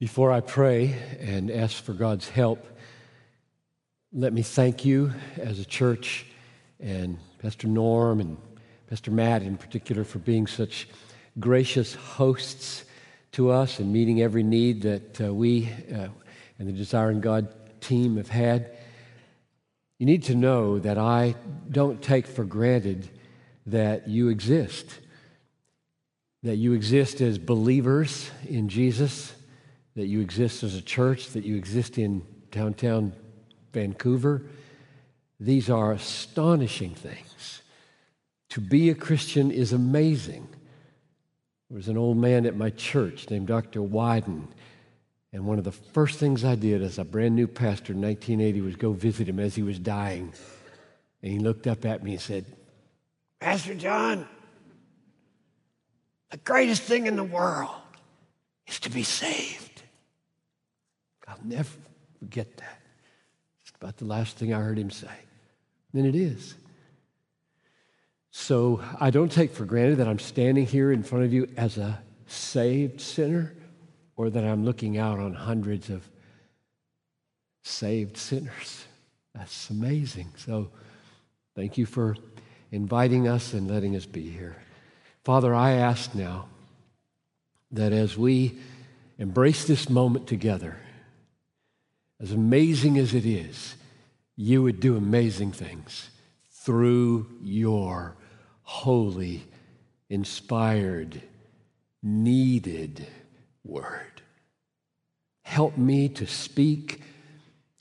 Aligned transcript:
Before 0.00 0.32
I 0.32 0.40
pray 0.40 0.96
and 1.20 1.50
ask 1.50 1.84
for 1.84 1.92
God's 1.92 2.26
help, 2.26 2.66
let 4.14 4.32
me 4.32 4.40
thank 4.40 4.86
you 4.86 5.12
as 5.36 5.58
a 5.58 5.64
church 5.66 6.24
and 6.80 7.18
Pastor 7.38 7.68
Norm 7.68 8.20
and 8.20 8.38
Pastor 8.88 9.10
Matt 9.10 9.42
in 9.42 9.58
particular 9.58 10.04
for 10.04 10.18
being 10.18 10.46
such 10.46 10.88
gracious 11.38 11.94
hosts 11.94 12.86
to 13.32 13.50
us 13.50 13.78
and 13.78 13.92
meeting 13.92 14.22
every 14.22 14.42
need 14.42 14.80
that 14.80 15.20
uh, 15.20 15.34
we 15.34 15.68
uh, 15.94 16.08
and 16.58 16.66
the 16.66 16.72
Desiring 16.72 17.20
God 17.20 17.54
team 17.82 18.16
have 18.16 18.30
had. 18.30 18.74
You 19.98 20.06
need 20.06 20.22
to 20.22 20.34
know 20.34 20.78
that 20.78 20.96
I 20.96 21.34
don't 21.70 22.00
take 22.00 22.26
for 22.26 22.46
granted 22.46 23.06
that 23.66 24.08
you 24.08 24.30
exist, 24.30 24.98
that 26.42 26.56
you 26.56 26.72
exist 26.72 27.20
as 27.20 27.36
believers 27.36 28.30
in 28.48 28.70
Jesus, 28.70 29.34
that 29.96 30.06
you 30.06 30.20
exist 30.20 30.62
as 30.62 30.74
a 30.74 30.82
church, 30.82 31.28
that 31.30 31.44
you 31.44 31.56
exist 31.56 31.98
in 31.98 32.22
downtown 32.50 33.12
Vancouver. 33.72 34.42
These 35.38 35.70
are 35.70 35.92
astonishing 35.92 36.94
things. 36.94 37.62
To 38.50 38.60
be 38.60 38.90
a 38.90 38.94
Christian 38.94 39.50
is 39.50 39.72
amazing. 39.72 40.48
There 41.68 41.76
was 41.76 41.88
an 41.88 41.96
old 41.96 42.16
man 42.16 42.46
at 42.46 42.56
my 42.56 42.70
church 42.70 43.30
named 43.30 43.46
Dr. 43.46 43.80
Wyden. 43.80 44.48
And 45.32 45.46
one 45.46 45.58
of 45.58 45.64
the 45.64 45.72
first 45.72 46.18
things 46.18 46.44
I 46.44 46.56
did 46.56 46.82
as 46.82 46.98
a 46.98 47.04
brand 47.04 47.36
new 47.36 47.46
pastor 47.46 47.92
in 47.92 48.00
1980 48.00 48.60
was 48.60 48.76
go 48.76 48.92
visit 48.92 49.28
him 49.28 49.38
as 49.38 49.54
he 49.54 49.62
was 49.62 49.78
dying. 49.78 50.32
And 51.22 51.32
he 51.32 51.38
looked 51.38 51.68
up 51.68 51.84
at 51.84 52.02
me 52.02 52.12
and 52.12 52.20
said, 52.20 52.44
Pastor 53.38 53.74
John, 53.74 54.26
the 56.30 56.36
greatest 56.38 56.82
thing 56.82 57.06
in 57.06 57.16
the 57.16 57.24
world 57.24 57.70
is 58.66 58.80
to 58.80 58.90
be 58.90 59.04
saved. 59.04 59.69
I'll 61.30 61.38
never 61.44 61.70
forget 62.18 62.56
that. 62.58 62.80
It's 63.62 63.72
about 63.80 63.96
the 63.96 64.04
last 64.04 64.36
thing 64.36 64.52
I 64.52 64.60
heard 64.60 64.78
him 64.78 64.90
say. 64.90 65.08
And 65.94 66.06
it 66.06 66.14
is. 66.14 66.54
So 68.30 68.82
I 69.00 69.10
don't 69.10 69.30
take 69.30 69.52
for 69.52 69.64
granted 69.64 69.96
that 69.98 70.08
I'm 70.08 70.18
standing 70.18 70.66
here 70.66 70.92
in 70.92 71.02
front 71.02 71.24
of 71.24 71.32
you 71.32 71.48
as 71.56 71.78
a 71.78 72.00
saved 72.26 73.00
sinner 73.00 73.54
or 74.16 74.30
that 74.30 74.44
I'm 74.44 74.64
looking 74.64 74.98
out 74.98 75.18
on 75.18 75.34
hundreds 75.34 75.90
of 75.90 76.08
saved 77.62 78.16
sinners. 78.16 78.84
That's 79.34 79.70
amazing. 79.70 80.28
So 80.36 80.70
thank 81.54 81.78
you 81.78 81.86
for 81.86 82.16
inviting 82.70 83.26
us 83.26 83.52
and 83.52 83.68
letting 83.68 83.96
us 83.96 84.06
be 84.06 84.30
here. 84.30 84.56
Father, 85.24 85.54
I 85.54 85.72
ask 85.72 86.14
now 86.14 86.48
that 87.72 87.92
as 87.92 88.16
we 88.16 88.58
embrace 89.18 89.64
this 89.66 89.88
moment 89.88 90.26
together, 90.26 90.76
as 92.20 92.32
amazing 92.32 92.98
as 92.98 93.14
it 93.14 93.24
is, 93.24 93.74
you 94.36 94.62
would 94.62 94.78
do 94.78 94.96
amazing 94.96 95.52
things 95.52 96.10
through 96.50 97.26
your 97.42 98.16
holy, 98.62 99.42
inspired, 100.10 101.20
needed 102.02 103.06
word. 103.64 104.22
Help 105.42 105.76
me 105.78 106.08
to 106.08 106.26
speak 106.26 107.02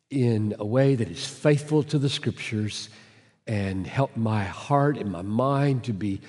in 0.09 0.55
a 0.57 0.65
way 0.65 0.95
that 0.95 1.09
is 1.09 1.25
faithful 1.25 1.83
to 1.83 1.99
the 1.99 2.09
scriptures 2.09 2.89
and 3.45 3.85
help 3.85 4.15
my 4.15 4.43
heart 4.43 4.97
and 4.97 5.11
my 5.11 5.21
mind 5.21 5.83
to 5.83 5.93
be 5.93 6.21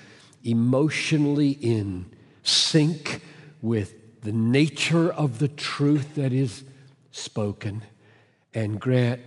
emotionally 0.42 1.50
in 1.50 2.06
sync 2.42 3.22
with 3.62 4.20
the 4.22 4.32
nature 4.32 5.12
of 5.12 5.38
the 5.38 5.48
truth 5.48 6.16
that 6.16 6.32
is 6.32 6.64
spoken 7.10 7.82
and 8.54 8.80
grant 8.80 9.20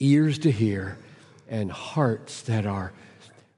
ears 0.00 0.38
to 0.40 0.50
hear 0.50 0.98
and 1.48 1.70
hearts 1.70 2.42
that 2.42 2.66
are 2.66 2.92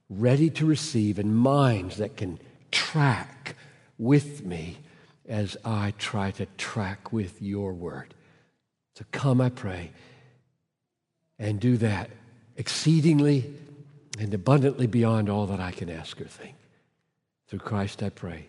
ready 0.09 0.51
to 0.51 0.67
receive 0.67 1.19
and 1.19 1.37
minds 1.37 1.97
that 1.97 2.17
can 2.17 2.39
track 2.71 3.57
with 3.99 4.45
me 4.45 4.79
as 5.29 5.57
I 5.65 5.95
try 5.99 6.31
to 6.33 6.47
track 6.59 7.13
with 7.13 7.41
your 7.41 7.73
word. 7.73 8.15
So 8.97 9.05
come, 9.11 9.41
I 9.41 9.49
pray, 9.49 9.91
and 11.39 11.59
do 11.59 11.77
that 11.79 12.11
exceedingly 12.57 13.53
and 14.19 14.33
abundantly 14.33 14.87
beyond 14.87 15.29
all 15.29 15.47
that 15.47 15.61
I 15.61 15.73
can 15.73 15.91
ask 15.91 16.21
or 16.21 16.27
think. 16.27 16.55
Through 17.49 17.61
Christ 17.61 18.03
I 18.03 18.11
pray. 18.11 18.47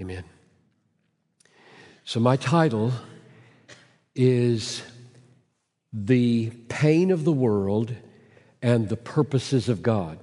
Amen. 0.00 0.24
So, 2.04 2.20
my 2.20 2.36
title 2.36 2.92
is 4.14 4.82
The 5.98 6.50
Pain 6.68 7.10
of 7.10 7.24
the 7.24 7.32
World 7.32 7.94
and 8.60 8.90
the 8.90 8.98
purposes 8.98 9.70
of 9.70 9.82
God. 9.82 10.18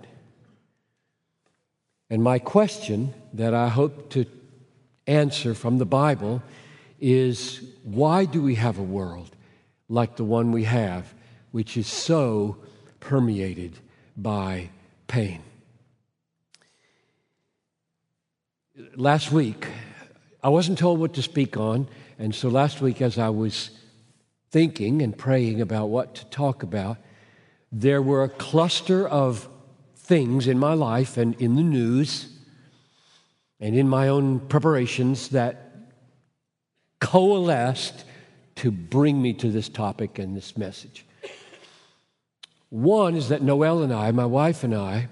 And 2.12 2.22
my 2.22 2.38
question 2.38 3.12
that 3.34 3.56
I 3.56 3.70
hope 3.70 4.12
to 4.12 4.28
answer 5.08 5.56
from 5.56 5.80
the 5.80 5.86
Bible 5.86 6.44
is 7.00 7.64
why 7.84 8.26
do 8.26 8.40
we 8.40 8.54
have 8.54 8.78
a 8.78 8.84
world 8.84 9.36
like 9.90 10.16
the 10.16 10.24
one 10.24 10.52
we 10.52 10.66
have, 10.66 11.12
which 11.52 11.76
is 11.76 11.88
so 11.88 12.58
permeated 13.00 13.80
by 14.16 14.70
pain? 15.08 15.42
Last 18.96 19.32
week, 19.32 19.66
I 20.44 20.50
wasn't 20.50 20.78
told 20.78 21.00
what 21.00 21.16
to 21.16 21.24
speak 21.24 21.58
on, 21.58 21.88
and 22.20 22.36
so 22.36 22.48
last 22.48 22.80
week, 22.80 23.02
as 23.02 23.18
I 23.18 23.30
was 23.30 23.72
thinking 24.54 25.02
and 25.02 25.18
praying 25.18 25.60
about 25.62 25.90
what 25.90 26.14
to 26.14 26.26
talk 26.26 26.62
about, 26.62 26.98
there 27.72 28.04
were 28.04 28.24
a 28.24 28.30
cluster 28.30 29.08
of 29.08 29.50
things 29.96 30.48
in 30.48 30.60
my 30.60 30.76
life 30.76 31.18
and 31.18 31.34
in 31.42 31.56
the 31.56 31.64
news 31.64 32.28
and 33.60 33.76
in 33.76 33.90
my 33.90 34.08
own 34.08 34.40
preparations 34.40 35.30
that 35.30 35.72
coalesced 37.02 38.06
to 38.56 38.70
bring 38.70 39.20
me 39.20 39.34
to 39.34 39.50
this 39.50 39.70
topic 39.70 40.20
and 40.20 40.38
this 40.38 40.56
message. 40.56 41.04
One 42.70 43.16
is 43.16 43.30
that 43.30 43.42
Noël 43.42 43.84
and 43.84 43.92
I, 43.92 44.12
my 44.12 44.28
wife 44.28 44.64
and 44.64 44.76
I, 44.76 45.08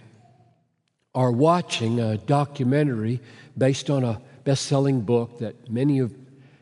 are 1.15 1.31
watching 1.31 1.99
a 1.99 2.17
documentary 2.17 3.19
based 3.57 3.89
on 3.89 4.03
a 4.03 4.21
best 4.43 4.67
selling 4.67 5.01
book 5.01 5.39
that 5.39 5.71
many 5.71 5.97
of 5.97 6.13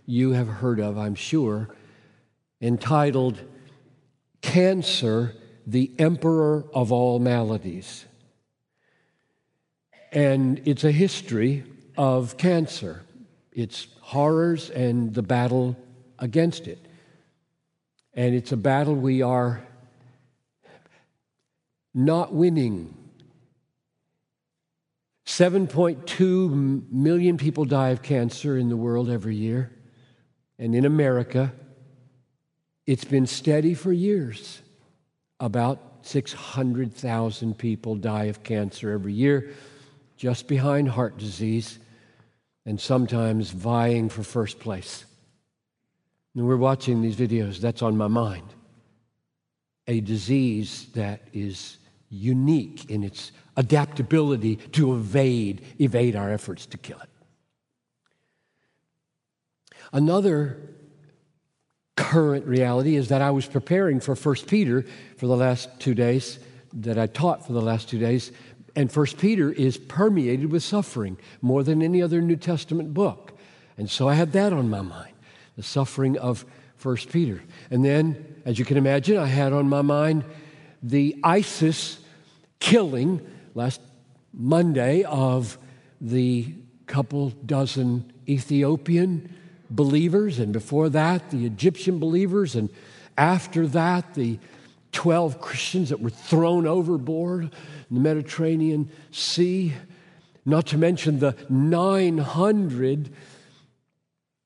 you 0.06 0.31
have 0.31 0.47
heard 0.47 0.79
of, 0.79 0.97
I'm 0.97 1.16
sure, 1.16 1.75
entitled 2.62 3.40
Cancer 4.42 5.36
the 5.68 5.92
emperor 6.00 6.66
of 6.74 6.92
all 6.92 7.20
maladies. 7.20 8.06
And 10.12 10.62
it's 10.66 10.84
a 10.84 10.92
history 10.92 11.64
of 11.97 12.38
cancer, 12.38 13.03
its 13.52 13.88
horrors, 14.02 14.70
and 14.72 15.14
the 15.14 15.22
battle 15.22 15.78
against 16.18 16.68
it. 16.68 16.84
And 18.14 18.34
it's 18.34 18.52
a 18.52 18.58
battle 18.58 18.96
we 18.96 19.22
are 19.22 19.62
not 21.94 22.34
winning. 22.34 22.96
7.2 25.28 26.91
million 26.91 27.38
people 27.38 27.66
die 27.66 27.90
of 27.90 28.02
cancer 28.02 28.58
in 28.58 28.70
the 28.70 28.78
world 28.78 29.09
every 29.09 29.36
year. 29.36 29.72
And 30.58 30.74
in 30.74 30.86
America, 30.86 31.53
it's 32.90 33.06
been 33.06 33.28
steady 33.28 33.76
for 33.76 33.94
years. 33.94 34.64
About 35.40 35.80
600,000 36.02 37.56
people 37.56 37.94
die 37.94 38.24
of 38.24 38.42
cancer 38.42 38.90
every 38.90 39.14
year, 39.14 39.52
just 40.18 40.48
behind 40.48 40.90
heart 40.90 41.16
disease, 41.20 41.78
and 42.66 42.82
sometimes 42.82 43.52
vying 43.52 44.10
for 44.10 44.24
first 44.24 44.60
place. 44.60 45.06
And 46.34 46.47
we're 46.47 46.58
watching 46.58 47.03
these 47.03 47.16
videos, 47.16 47.59
that's 47.59 47.84
on 47.84 47.96
my 47.96 48.08
mind. 48.08 48.56
A 49.88 50.02
disease 50.02 50.88
that 50.96 51.22
is 51.32 51.78
unique 52.09 52.90
in 52.90 53.03
its 53.03 53.32
adaptability 53.56 54.56
to 54.56 54.96
evade, 54.96 55.62
evade 55.80 56.16
our 56.16 56.34
efforts 56.34 56.66
to 56.66 56.80
kill 56.80 56.97
it. 57.02 57.09
Another 59.94 60.58
current 61.99 62.46
reality 62.46 62.96
is 62.96 63.09
that 63.09 63.22
I 63.22 63.29
was 63.29 63.46
preparing 63.46 63.99
for 63.99 64.16
First 64.16 64.47
Peter 64.47 64.85
for 65.17 65.28
the 65.28 65.35
last 65.35 65.69
two 65.79 65.93
days, 65.93 66.40
that 66.73 66.97
I 66.97 67.07
taught 67.07 67.46
for 67.46 67.51
the 67.51 67.61
last 67.61 67.90
two 67.90 67.99
days. 67.99 68.31
And 68.73 68.90
First 68.90 69.17
Peter 69.17 69.51
is 69.51 69.78
permeated 69.78 70.49
with 70.49 70.63
suffering 70.63 71.17
more 71.41 71.61
than 71.61 71.81
any 71.81 72.01
other 72.01 72.22
New 72.22 72.37
Testament 72.37 72.93
book. 72.93 73.34
And 73.78 73.90
so 73.90 74.07
I 74.07 74.13
had 74.13 74.31
that 74.31 74.53
on 74.53 74.69
my 74.69 74.79
mind, 74.79 75.13
the 75.57 75.63
suffering 75.63 76.17
of 76.17 76.46
First 76.78 77.11
Peter. 77.11 77.43
And 77.69 77.84
then, 77.84 78.41
as 78.46 78.57
you 78.57 78.63
can 78.63 78.78
imagine, 78.78 79.17
I 79.17 79.25
had 79.25 79.51
on 79.51 79.67
my 79.67 79.81
mind 79.81 80.23
the 80.81 81.17
ISIS 81.22 81.99
killing 82.59 83.19
last 83.55 83.81
Monday 84.34 85.03
of 85.03 85.57
the 85.99 86.53
couple 86.87 87.31
dozen 87.46 88.13
Ethiopian 88.28 89.35
believers, 89.70 90.40
and 90.40 90.54
before 90.54 90.90
that, 90.90 91.32
the 91.32 91.46
Egyptian 91.46 92.00
believers, 92.00 92.56
and 92.56 92.70
after 93.18 93.68
that, 93.68 94.14
the 94.16 94.40
12 94.92 95.40
Christians 95.40 95.90
that 95.90 96.00
were 96.00 96.10
thrown 96.10 96.66
overboard 96.66 97.44
in 97.44 97.96
the 97.96 98.00
Mediterranean 98.00 98.90
Sea, 99.12 99.74
not 100.46 100.68
to 100.68 100.78
mention 100.78 101.20
the 101.20 101.36
900 101.50 103.14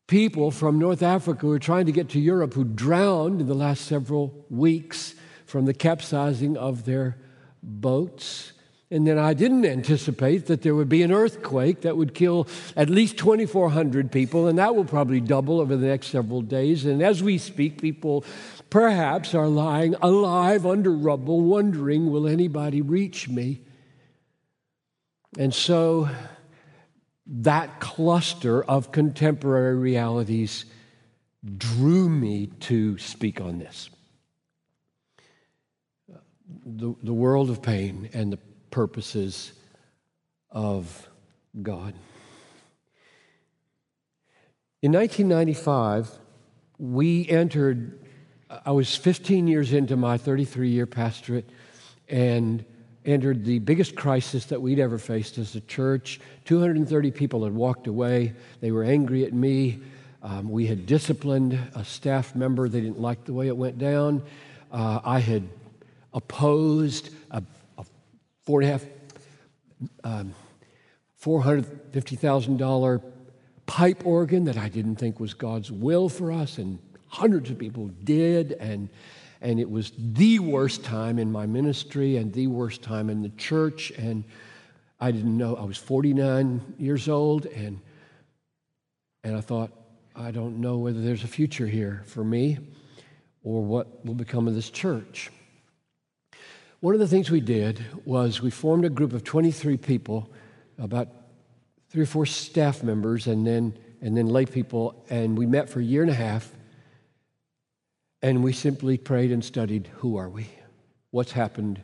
people 0.08 0.52
from 0.52 0.80
North 0.80 1.02
Africa 1.02 1.42
who 1.42 1.48
were 1.48 1.60
trying 1.60 1.86
to 1.86 1.92
get 1.92 2.10
to 2.10 2.20
Europe 2.20 2.54
who 2.54 2.64
drowned 2.64 3.42
in 3.42 3.48
the 3.48 3.54
last 3.54 3.86
several 3.86 4.46
weeks 4.50 5.16
from 5.46 5.66
the 5.66 5.74
capsizing 5.74 6.58
of 6.58 6.86
their 6.86 7.18
boats. 7.62 8.53
And 8.94 9.08
then 9.08 9.18
I 9.18 9.34
didn't 9.34 9.66
anticipate 9.66 10.46
that 10.46 10.62
there 10.62 10.76
would 10.76 10.88
be 10.88 11.02
an 11.02 11.12
earthquake 11.12 11.82
that 11.82 11.98
would 11.98 12.14
kill 12.14 12.48
at 12.76 12.92
least 12.92 13.18
2,400 13.18 14.12
people, 14.12 14.48
and 14.48 14.60
that 14.60 14.76
will 14.76 14.86
probably 14.86 15.20
double 15.20 15.60
over 15.60 15.76
the 15.76 15.88
next 15.88 16.10
several 16.10 16.44
days. 16.44 16.86
And 16.86 17.02
as 17.02 17.24
we 17.24 17.40
speak, 17.40 17.82
people 17.82 18.24
perhaps 18.70 19.34
are 19.34 19.48
lying 19.48 19.96
alive 20.04 20.68
under 20.68 20.92
rubble, 20.92 21.42
wondering, 21.42 22.12
will 22.12 22.28
anybody 22.28 22.84
reach 22.84 23.28
me? 23.28 23.62
And 25.40 25.56
so 25.56 26.08
that 27.26 27.80
cluster 27.80 28.64
of 28.64 28.92
contemporary 28.92 29.76
realities 29.76 30.66
drew 31.58 32.10
me 32.10 32.46
to 32.60 33.00
speak 33.00 33.42
on 33.42 33.58
this. 33.58 33.90
The, 36.64 36.94
the 37.02 37.14
world 37.14 37.50
of 37.50 37.64
pain 37.64 38.12
and 38.14 38.32
the 38.32 38.40
purposes 38.74 39.54
of 40.50 41.08
God. 41.62 41.94
In 44.82 44.92
1995, 44.92 46.10
we 46.80 47.30
entered, 47.30 48.00
I 48.66 48.72
was 48.72 48.96
15 48.96 49.46
years 49.46 49.74
into 49.74 49.96
my 49.96 50.18
33 50.18 50.70
year 50.70 50.88
pastorate, 50.88 51.48
and 52.10 52.66
entered 53.06 53.46
the 53.46 53.60
biggest 53.60 53.96
crisis 53.96 54.46
that 54.46 54.60
we'd 54.60 54.80
ever 54.80 54.98
faced 54.98 55.38
as 55.38 55.54
a 55.56 55.62
church. 55.62 56.20
230 56.46 57.12
people 57.12 57.44
had 57.44 57.54
walked 57.54 57.86
away. 57.86 58.34
They 58.60 58.72
were 58.72 58.84
angry 58.84 59.24
at 59.24 59.34
me. 59.34 59.82
Um, 60.24 60.50
we 60.50 60.66
had 60.66 60.88
disciplined 60.88 61.60
a 61.76 61.86
staff 61.86 62.36
member. 62.36 62.68
They 62.68 62.82
didn't 62.82 63.00
like 63.00 63.24
the 63.26 63.34
way 63.34 63.48
it 63.50 63.56
went 63.56 63.78
down. 63.78 64.24
Uh, 64.72 65.00
I 65.04 65.20
had 65.20 65.48
opposed 66.12 67.10
four 68.46 68.62
and 68.62 68.70
a 68.70 68.72
half, 68.72 68.86
um, 70.04 70.34
$450,000 71.22 73.02
pipe 73.66 74.06
organ 74.06 74.46
that 74.46 74.58
I 74.58 74.70
didn't 74.70 74.98
think 74.98 75.20
was 75.20 75.34
God's 75.34 75.72
will 75.72 76.10
for 76.10 76.32
us, 76.32 76.58
and 76.58 76.80
hundreds 77.08 77.50
of 77.50 77.58
people 77.58 77.90
did. 78.04 78.54
And 78.54 78.90
and 79.44 79.60
it 79.60 79.70
was 79.70 79.92
the 79.98 80.40
worst 80.40 80.86
time 80.86 81.20
in 81.20 81.30
my 81.30 81.46
ministry 81.46 82.16
and 82.16 82.32
the 82.32 82.48
worst 82.48 82.82
time 82.82 83.10
in 83.10 83.22
the 83.22 83.30
church. 83.30 83.92
And 83.92 84.24
I 85.02 85.12
didn't 85.12 85.38
know, 85.38 85.58
I 85.58 85.66
was 85.66 85.78
49 85.78 86.76
years 86.80 87.10
old, 87.10 87.46
and, 87.48 87.82
and 89.26 89.36
I 89.36 89.42
thought, 89.42 89.72
I 90.16 90.32
don't 90.32 90.62
know 90.62 90.78
whether 90.78 91.02
there's 91.02 91.26
a 91.26 91.28
future 91.28 91.68
here 91.68 92.04
for 92.06 92.24
me 92.24 92.58
or 93.44 93.62
what 93.62 94.06
will 94.06 94.14
become 94.14 94.48
of 94.48 94.56
this 94.56 94.70
church. 94.70 95.30
One 96.84 96.94
of 96.94 97.00
the 97.00 97.08
things 97.08 97.32
we 97.32 97.40
did 97.40 97.82
was 98.04 98.42
we 98.42 98.52
formed 98.52 98.84
a 98.84 98.90
group 98.90 99.14
of 99.14 99.24
23 99.24 99.78
people, 99.78 100.30
about 100.78 101.08
three 101.90 102.04
or 102.04 102.06
four 102.06 102.26
staff 102.26 102.84
members, 102.84 103.26
and 103.26 103.48
then, 103.48 103.78
and 104.02 104.18
then 104.18 104.28
lay 104.28 104.46
people, 104.46 105.02
and 105.10 105.38
we 105.38 105.46
met 105.46 105.70
for 105.70 105.80
a 105.80 105.84
year 105.84 106.02
and 106.02 106.12
a 106.12 106.14
half 106.14 106.52
and 108.22 108.44
we 108.44 108.52
simply 108.52 108.98
prayed 108.98 109.32
and 109.32 109.46
studied 109.46 109.88
who 109.96 110.18
are 110.18 110.30
we? 110.30 110.50
What's 111.12 111.32
happened? 111.32 111.82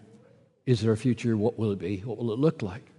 Is 0.66 0.82
there 0.82 0.92
a 0.92 0.98
future? 0.98 1.38
What 1.38 1.58
will 1.58 1.72
it 1.72 1.80
be? 1.80 2.00
What 2.00 2.18
will 2.18 2.34
it 2.34 2.40
look 2.40 2.62
like? 2.62 2.92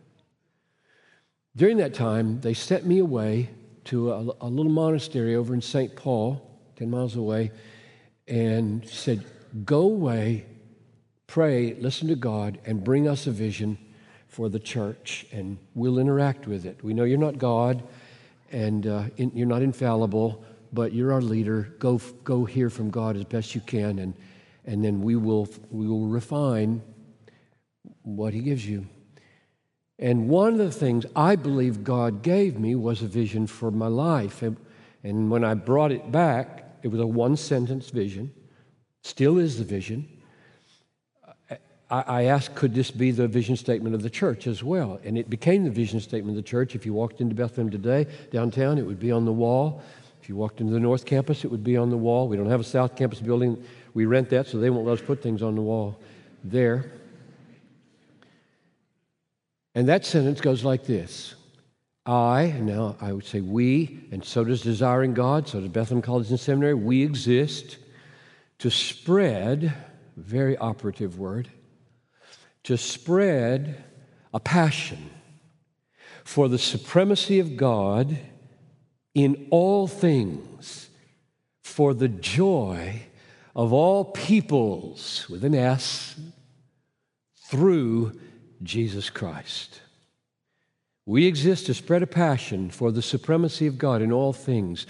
During 1.54 1.76
that 1.76 1.92
time, 1.92 2.40
they 2.40 2.54
sent 2.54 2.86
me 2.86 2.98
away 3.00 3.50
to 3.84 4.10
a, 4.10 4.20
a 4.40 4.48
little 4.48 4.72
monastery 4.72 5.36
over 5.36 5.52
in 5.52 5.60
St. 5.60 5.94
Paul, 5.96 6.40
10 6.76 6.88
miles 6.88 7.14
away, 7.14 7.50
and 8.26 8.88
said, 8.88 9.22
Go 9.66 9.80
away, 9.80 10.46
pray, 11.30 11.74
listen 11.74 12.08
to 12.08 12.16
God, 12.16 12.58
and 12.66 12.82
bring 12.82 13.06
us 13.06 13.28
a 13.28 13.30
vision 13.30 13.78
for 14.26 14.48
the 14.48 14.58
church, 14.58 15.26
and 15.30 15.58
we'll 15.76 16.00
interact 16.00 16.48
with 16.48 16.66
it. 16.66 16.82
We 16.82 16.92
know 16.92 17.04
you're 17.04 17.18
not 17.18 17.38
God, 17.38 17.84
and 18.50 18.84
uh, 18.84 19.04
in, 19.16 19.30
you're 19.32 19.46
not 19.46 19.62
infallible, 19.62 20.44
but 20.72 20.92
you're 20.92 21.12
our 21.12 21.22
leader. 21.22 21.72
Go, 21.78 22.00
go 22.24 22.44
hear 22.44 22.68
from 22.68 22.90
God 22.90 23.16
as 23.16 23.22
best 23.22 23.54
you 23.54 23.60
can, 23.60 24.00
and, 24.00 24.12
and 24.66 24.84
then 24.84 25.02
we 25.02 25.14
will, 25.14 25.48
we 25.70 25.86
will 25.86 26.08
refine 26.08 26.82
what 28.02 28.34
He 28.34 28.40
gives 28.40 28.66
you. 28.66 28.88
And 30.00 30.28
one 30.28 30.54
of 30.54 30.58
the 30.58 30.72
things 30.72 31.06
I 31.14 31.36
believe 31.36 31.84
God 31.84 32.22
gave 32.22 32.58
me 32.58 32.74
was 32.74 33.02
a 33.02 33.06
vision 33.06 33.46
for 33.46 33.70
my 33.70 33.86
life. 33.86 34.42
And, 34.42 34.56
and 35.04 35.30
when 35.30 35.44
I 35.44 35.54
brought 35.54 35.92
it 35.92 36.10
back, 36.10 36.78
it 36.82 36.88
was 36.88 37.00
a 37.00 37.06
one 37.06 37.36
sentence 37.36 37.90
vision, 37.90 38.32
still 39.02 39.38
is 39.38 39.58
the 39.58 39.64
vision. 39.64 40.08
I, 41.90 42.22
asked, 42.24 42.54
could 42.54 42.72
this 42.72 42.92
be 42.92 43.10
the 43.10 43.26
vision 43.26 43.56
statement 43.56 43.96
of 43.96 44.02
the 44.02 44.10
church 44.10 44.46
as 44.46 44.62
well? 44.62 45.00
And 45.02 45.18
it 45.18 45.28
became 45.28 45.64
the 45.64 45.70
vision 45.70 45.98
statement 45.98 46.38
of 46.38 46.44
the 46.44 46.48
church. 46.48 46.76
If 46.76 46.86
you 46.86 46.92
walked 46.92 47.20
into 47.20 47.34
Bethlehem 47.34 47.68
today, 47.68 48.06
downtown, 48.30 48.78
it 48.78 48.86
would 48.86 49.00
be 49.00 49.10
on 49.10 49.24
the 49.24 49.32
wall 49.32 49.82
If 50.22 50.28
you 50.28 50.36
walked 50.36 50.60
into 50.60 50.72
the 50.72 50.78
North 50.78 51.04
Campus, 51.04 51.44
it 51.44 51.50
would 51.50 51.64
be 51.64 51.76
on 51.76 51.90
the 51.90 51.96
wall. 51.96 52.28
We 52.28 52.36
don't 52.36 52.48
have 52.48 52.60
a 52.60 52.64
South 52.64 52.94
Campus 52.94 53.18
building. 53.18 53.62
We 53.94 54.04
rent 54.06 54.30
that, 54.30 54.46
so 54.46 54.58
they 54.58 54.70
won't 54.70 54.86
let 54.86 55.00
us 55.00 55.04
put 55.04 55.20
things 55.20 55.42
on 55.42 55.56
the 55.56 55.62
wall 55.62 55.98
there. 56.44 56.92
And 59.74 59.88
that 59.88 60.06
sentence 60.06 60.40
goes 60.40 60.62
like 60.64 60.84
this 60.84 61.34
I, 62.06 62.54
now 62.60 62.96
I 63.00 63.12
would 63.12 63.26
say 63.26 63.40
we, 63.40 64.00
and 64.12 64.24
so 64.24 64.44
does 64.44 64.62
Desiring 64.62 65.14
God, 65.14 65.48
so 65.48 65.60
does 65.60 65.70
Bethlehem 65.70 66.02
College 66.02 66.30
and 66.30 66.38
Seminary, 66.38 66.74
we 66.74 67.02
exist 67.02 67.78
to 68.58 68.70
spread, 68.70 69.72
very 70.16 70.56
operative 70.56 71.18
word, 71.18 71.48
to 72.64 72.76
spread 72.76 73.84
a 74.32 74.40
passion 74.40 75.10
for 76.24 76.48
the 76.48 76.58
supremacy 76.58 77.40
of 77.40 77.56
God 77.56 78.18
in 79.14 79.48
all 79.50 79.86
things 79.86 80.88
for 81.62 81.94
the 81.94 82.08
joy 82.08 83.02
of 83.56 83.72
all 83.72 84.04
peoples, 84.04 85.26
with 85.28 85.44
an 85.44 85.54
S, 85.54 86.18
through 87.48 88.12
Jesus 88.62 89.10
Christ. 89.10 89.80
We 91.06 91.26
exist 91.26 91.66
to 91.66 91.74
spread 91.74 92.02
a 92.02 92.06
passion 92.06 92.70
for 92.70 92.92
the 92.92 93.02
supremacy 93.02 93.66
of 93.66 93.78
God 93.78 94.02
in 94.02 94.12
all 94.12 94.32
things, 94.32 94.86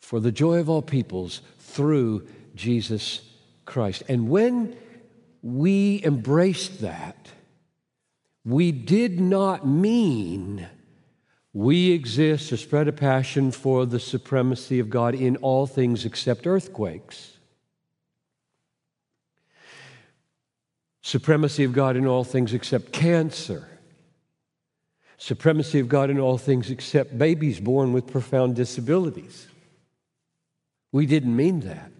for 0.00 0.18
the 0.18 0.32
joy 0.32 0.58
of 0.58 0.68
all 0.68 0.82
peoples 0.82 1.42
through 1.58 2.26
Jesus 2.54 3.22
Christ. 3.64 4.02
And 4.08 4.28
when 4.28 4.76
we 5.42 6.02
embraced 6.04 6.80
that, 6.80 7.28
we 8.44 8.72
did 8.72 9.20
not 9.20 9.66
mean 9.66 10.66
we 11.52 11.90
exist 11.90 12.50
to 12.50 12.56
spread 12.56 12.86
a 12.86 12.92
passion 12.92 13.50
for 13.50 13.84
the 13.84 13.98
supremacy 13.98 14.78
of 14.78 14.88
God 14.88 15.14
in 15.14 15.36
all 15.36 15.66
things 15.66 16.04
except 16.04 16.46
earthquakes. 16.46 17.38
Supremacy 21.02 21.64
of 21.64 21.72
God 21.72 21.96
in 21.96 22.06
all 22.06 22.22
things 22.22 22.54
except 22.54 22.92
cancer. 22.92 23.66
Supremacy 25.16 25.80
of 25.80 25.88
God 25.88 26.08
in 26.08 26.20
all 26.20 26.38
things 26.38 26.70
except 26.70 27.18
babies 27.18 27.58
born 27.58 27.92
with 27.92 28.06
profound 28.06 28.54
disabilities. 28.54 29.48
We 30.92 31.06
didn't 31.06 31.34
mean 31.34 31.60
that. 31.60 31.90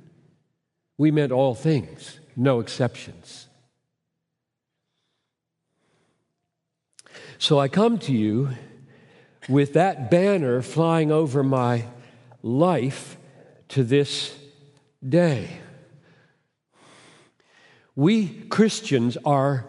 We 0.97 1.11
meant 1.11 1.33
all 1.33 1.55
things, 1.55 2.20
no 2.41 2.59
exceptions. 2.59 3.49
So 7.39 7.59
I 7.59 7.69
come 7.69 7.99
to 7.99 8.13
you 8.13 8.51
with 9.49 9.75
that 9.75 10.11
banner 10.11 10.63
flying 10.63 11.13
over 11.13 11.43
my 11.43 11.85
life 12.43 13.19
to 13.69 13.85
this 13.85 14.35
day. 15.07 15.51
We 17.95 18.29
Christians 18.49 19.19
are 19.25 19.67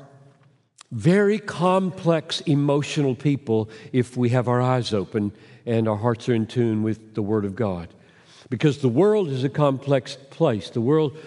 very 0.91 1.39
complex 1.39 2.39
emotional 2.41 3.15
people 3.15 3.69
if 3.91 4.15
we 4.15 4.29
have 4.29 4.47
our 4.47 4.61
eyes 4.61 4.93
open 4.93 5.33
and 5.65 5.89
our 5.89 5.97
hearts 5.97 6.29
are 6.29 6.33
in 6.33 6.47
tune 6.47 6.83
with 6.83 7.15
the 7.15 7.21
Word 7.21 7.43
of 7.43 7.55
God. 7.55 7.89
Because 8.49 8.77
the 8.77 8.89
world 8.89 9.29
is 9.29 9.43
a 9.43 9.49
complex 9.49 10.17
place. 10.29 10.69
The 10.69 10.81
world 10.81 11.17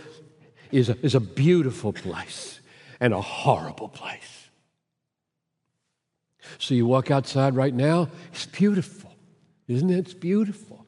is 0.75 0.89
a, 0.89 0.99
is 1.05 1.15
a 1.15 1.21
beautiful 1.21 1.93
place 1.93 2.59
and 2.99 3.15
a 3.15 3.21
horrible 3.21 3.89
place. 3.89 4.49
So 6.59 6.75
you 6.75 6.85
walk 6.85 7.11
outside 7.11 7.55
right 7.55 7.73
now, 7.73 8.09
it's 8.33 8.47
beautiful, 8.47 9.15
isn't 9.69 9.89
it? 9.89 9.99
It's 9.99 10.15
beautiful. 10.15 10.87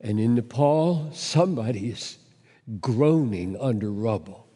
And 0.00 0.20
in 0.20 0.36
Nepal, 0.36 1.10
somebody 1.12 1.90
is 1.90 2.18
groaning 2.80 3.56
under 3.60 3.90
rubble, 3.90 4.46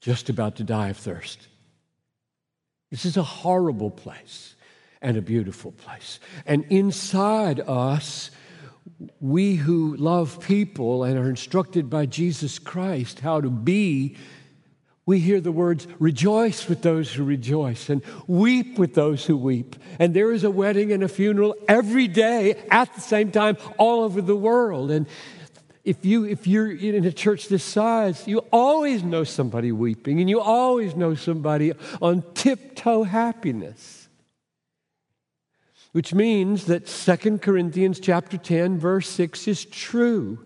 just 0.00 0.28
about 0.28 0.56
to 0.56 0.64
die 0.64 0.88
of 0.88 0.96
thirst. 0.96 1.46
This 2.90 3.04
is 3.04 3.16
a 3.16 3.22
horrible 3.22 3.90
place 3.90 4.56
and 5.00 5.16
a 5.16 5.22
beautiful 5.22 5.70
place. 5.72 6.18
And 6.44 6.64
inside 6.70 7.60
us, 7.60 8.30
we 9.20 9.54
who 9.54 9.96
love 9.96 10.40
people 10.40 11.04
and 11.04 11.18
are 11.18 11.28
instructed 11.28 11.88
by 11.88 12.06
Jesus 12.06 12.58
Christ 12.58 13.20
how 13.20 13.40
to 13.40 13.50
be, 13.50 14.16
we 15.06 15.20
hear 15.20 15.40
the 15.40 15.52
words, 15.52 15.86
rejoice 15.98 16.68
with 16.68 16.82
those 16.82 17.12
who 17.12 17.24
rejoice 17.24 17.90
and 17.90 18.02
weep 18.26 18.78
with 18.78 18.94
those 18.94 19.26
who 19.26 19.36
weep. 19.36 19.76
And 19.98 20.14
there 20.14 20.32
is 20.32 20.44
a 20.44 20.50
wedding 20.50 20.92
and 20.92 21.02
a 21.02 21.08
funeral 21.08 21.54
every 21.68 22.08
day 22.08 22.54
at 22.70 22.94
the 22.94 23.00
same 23.00 23.30
time 23.30 23.58
all 23.78 24.02
over 24.02 24.22
the 24.22 24.36
world. 24.36 24.90
And 24.90 25.06
if, 25.84 26.04
you, 26.06 26.24
if 26.24 26.46
you're 26.46 26.74
in 26.74 27.04
a 27.04 27.12
church 27.12 27.48
this 27.48 27.64
size, 27.64 28.26
you 28.26 28.38
always 28.50 29.02
know 29.02 29.24
somebody 29.24 29.72
weeping 29.72 30.20
and 30.20 30.30
you 30.30 30.40
always 30.40 30.96
know 30.96 31.14
somebody 31.14 31.72
on 32.00 32.22
tiptoe 32.32 33.02
happiness 33.02 34.03
which 35.94 36.12
means 36.12 36.64
that 36.64 36.86
2 36.86 37.38
Corinthians 37.38 38.00
chapter 38.00 38.36
10 38.36 38.80
verse 38.80 39.08
6 39.10 39.46
is 39.46 39.64
true. 39.64 40.44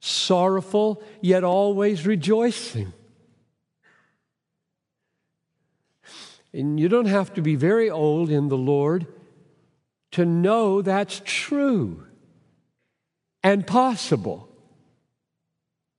Sorrowful 0.00 1.00
yet 1.20 1.44
always 1.44 2.04
rejoicing. 2.04 2.92
And 6.52 6.80
you 6.80 6.88
don't 6.88 7.06
have 7.06 7.32
to 7.34 7.42
be 7.42 7.54
very 7.54 7.88
old 7.88 8.28
in 8.28 8.48
the 8.48 8.56
Lord 8.56 9.06
to 10.10 10.24
know 10.24 10.82
that's 10.82 11.22
true 11.24 12.04
and 13.44 13.64
possible. 13.64 14.48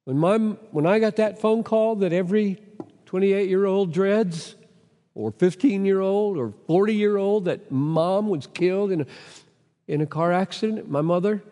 When, 0.04 0.18
my, 0.18 0.38
when 0.72 0.86
I 0.86 1.00
got 1.00 1.16
that 1.16 1.40
phone 1.40 1.64
call 1.64 1.96
that 1.96 2.12
every 2.12 2.62
28 3.06 3.48
year 3.48 3.64
old 3.64 3.94
dreads, 3.94 4.57
or 5.18 5.32
15 5.32 5.84
year 5.84 6.00
old 6.00 6.38
or 6.38 6.54
40 6.68 6.94
year 6.94 7.18
old 7.18 7.46
that 7.46 7.72
mom 7.72 8.30
was 8.30 8.46
killed 8.46 8.92
in 8.92 9.02
a, 9.02 9.06
in 9.88 10.02
a 10.02 10.06
car 10.06 10.32
accident, 10.32 10.90
my 10.90 11.02
mother. 11.02 11.44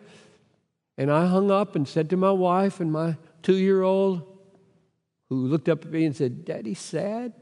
And 0.96 1.10
I 1.10 1.26
hung 1.26 1.50
up 1.50 1.74
and 1.74 1.86
said 1.86 2.08
to 2.10 2.16
my 2.16 2.30
wife 2.30 2.78
and 2.78 2.92
my 2.92 3.16
two 3.42 3.56
year 3.56 3.82
old, 3.82 4.22
who 5.28 5.34
looked 5.34 5.68
up 5.68 5.84
at 5.84 5.90
me 5.90 6.04
and 6.04 6.14
said, 6.14 6.44
Daddy, 6.44 6.74
sad? 6.74 7.32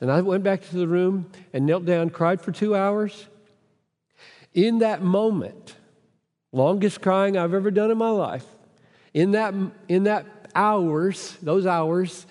And 0.00 0.10
I 0.10 0.20
went 0.20 0.42
back 0.42 0.68
to 0.68 0.76
the 0.76 0.88
room 0.88 1.30
and 1.52 1.64
knelt 1.64 1.84
down, 1.84 2.10
cried 2.10 2.40
for 2.40 2.50
two 2.50 2.74
hours. 2.74 3.28
In 4.52 4.80
that 4.80 5.00
moment, 5.00 5.76
longest 6.50 7.00
crying 7.00 7.36
I've 7.36 7.54
ever 7.54 7.70
done 7.70 7.92
in 7.92 7.98
my 7.98 8.10
life, 8.10 8.44
in 9.14 9.30
that, 9.32 9.54
in 9.86 10.04
that 10.04 10.26
hours, 10.56 11.36
those 11.40 11.66
hours, 11.66 12.26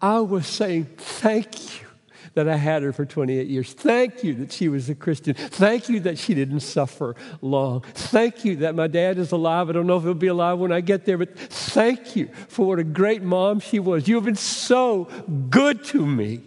I 0.00 0.20
was 0.20 0.46
saying, 0.46 0.86
Thank 0.96 1.80
you 1.80 1.86
that 2.34 2.48
I 2.48 2.56
had 2.56 2.82
her 2.82 2.92
for 2.92 3.04
28 3.04 3.48
years. 3.48 3.72
Thank 3.72 4.22
you 4.22 4.34
that 4.34 4.52
she 4.52 4.68
was 4.68 4.88
a 4.88 4.94
Christian. 4.94 5.34
Thank 5.34 5.88
you 5.88 6.00
that 6.00 6.18
she 6.18 6.34
didn't 6.34 6.60
suffer 6.60 7.16
long. 7.40 7.82
Thank 7.94 8.44
you 8.44 8.56
that 8.56 8.74
my 8.74 8.86
dad 8.86 9.18
is 9.18 9.32
alive. 9.32 9.68
I 9.68 9.72
don't 9.72 9.86
know 9.86 9.96
if 9.96 10.04
he'll 10.04 10.14
be 10.14 10.28
alive 10.28 10.58
when 10.58 10.72
I 10.72 10.80
get 10.80 11.04
there, 11.06 11.18
but 11.18 11.36
thank 11.36 12.14
you 12.14 12.28
for 12.48 12.66
what 12.66 12.78
a 12.78 12.84
great 12.84 13.22
mom 13.22 13.60
she 13.60 13.80
was. 13.80 14.06
You 14.06 14.14
have 14.14 14.24
been 14.24 14.36
so 14.36 15.04
good 15.50 15.84
to 15.86 16.06
me. 16.06 16.42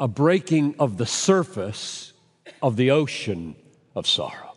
a 0.00 0.08
breaking 0.08 0.74
of 0.78 0.96
the 0.96 1.06
surface 1.06 2.12
of 2.60 2.76
the 2.76 2.90
ocean 2.90 3.54
of 3.94 4.06
sorrow. 4.06 4.51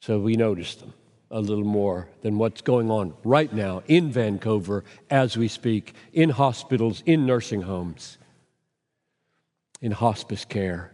So 0.00 0.18
we 0.18 0.36
notice 0.36 0.76
them 0.76 0.94
a 1.30 1.40
little 1.40 1.64
more 1.64 2.08
than 2.22 2.38
what's 2.38 2.62
going 2.62 2.90
on 2.90 3.14
right 3.24 3.52
now 3.52 3.82
in 3.86 4.10
Vancouver 4.10 4.84
as 5.10 5.36
we 5.36 5.48
speak, 5.48 5.94
in 6.12 6.30
hospitals, 6.30 7.02
in 7.04 7.26
nursing 7.26 7.62
homes, 7.62 8.18
in 9.80 9.92
hospice 9.92 10.44
care. 10.44 10.92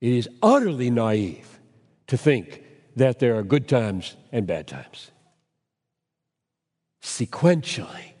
It 0.00 0.12
is 0.12 0.28
utterly 0.42 0.90
naive 0.90 1.58
to 2.06 2.16
think 2.16 2.62
that 2.96 3.18
there 3.18 3.36
are 3.36 3.42
good 3.42 3.68
times 3.68 4.16
and 4.32 4.46
bad 4.46 4.66
times. 4.66 5.10
Sequentially, 7.02 8.12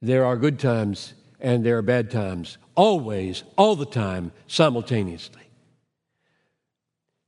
there 0.00 0.24
are 0.24 0.36
good 0.36 0.58
times 0.58 1.14
and 1.40 1.64
there 1.64 1.76
are 1.76 1.82
bad 1.82 2.10
times, 2.10 2.56
always, 2.74 3.42
all 3.58 3.76
the 3.76 3.86
time, 3.86 4.32
simultaneously. 4.46 5.41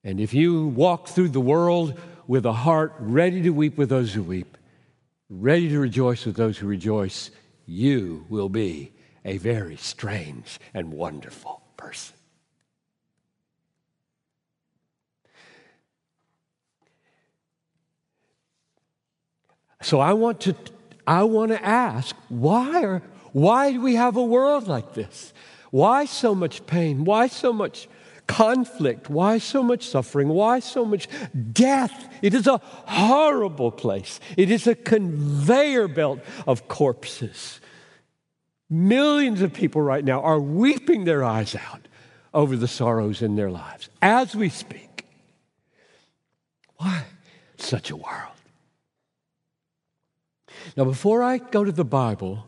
And 0.04 0.20
if 0.20 0.34
you 0.34 0.66
walk 0.68 1.08
through 1.08 1.30
the 1.30 1.40
world 1.40 1.98
with 2.26 2.44
a 2.44 2.52
heart 2.52 2.92
ready 2.98 3.42
to 3.42 3.50
weep 3.50 3.78
with 3.78 3.88
those 3.88 4.12
who 4.12 4.22
weep, 4.22 4.58
ready 5.30 5.70
to 5.70 5.80
rejoice 5.80 6.26
with 6.26 6.36
those 6.36 6.58
who 6.58 6.66
rejoice, 6.66 7.30
you 7.66 8.26
will 8.28 8.50
be 8.50 8.92
a 9.24 9.38
very 9.38 9.76
strange 9.76 10.60
and 10.74 10.92
wonderful 10.92 11.62
person. 11.78 12.14
So 19.80 20.00
I 20.00 20.12
want 20.12 20.40
to 20.42 20.54
I 21.06 21.24
want 21.24 21.50
to 21.52 21.62
ask 21.62 22.16
why 22.30 22.84
are 22.84 23.02
why 23.32 23.72
do 23.72 23.80
we 23.80 23.96
have 23.96 24.16
a 24.16 24.24
world 24.24 24.66
like 24.66 24.94
this? 24.94 25.34
Why 25.70 26.06
so 26.06 26.34
much 26.34 26.66
pain? 26.66 27.04
Why 27.04 27.26
so 27.26 27.52
much 27.52 27.88
conflict? 28.26 29.10
Why 29.10 29.38
so 29.38 29.62
much 29.62 29.86
suffering? 29.86 30.28
Why 30.28 30.60
so 30.60 30.84
much 30.84 31.08
death? 31.52 32.08
It 32.22 32.34
is 32.34 32.46
a 32.46 32.58
horrible 32.58 33.70
place. 33.70 34.20
It 34.36 34.50
is 34.50 34.66
a 34.66 34.74
conveyor 34.74 35.88
belt 35.88 36.20
of 36.46 36.68
corpses. 36.68 37.60
Millions 38.70 39.42
of 39.42 39.52
people 39.52 39.82
right 39.82 40.04
now 40.04 40.20
are 40.22 40.40
weeping 40.40 41.04
their 41.04 41.22
eyes 41.22 41.54
out 41.54 41.86
over 42.32 42.56
the 42.56 42.68
sorrows 42.68 43.22
in 43.22 43.36
their 43.36 43.50
lives 43.50 43.88
as 44.02 44.34
we 44.34 44.48
speak. 44.48 45.06
Why 46.76 47.04
such 47.56 47.90
a 47.90 47.96
world? 47.96 48.32
Now, 50.76 50.84
before 50.84 51.22
I 51.22 51.38
go 51.38 51.64
to 51.64 51.72
the 51.72 51.84
Bible 51.84 52.46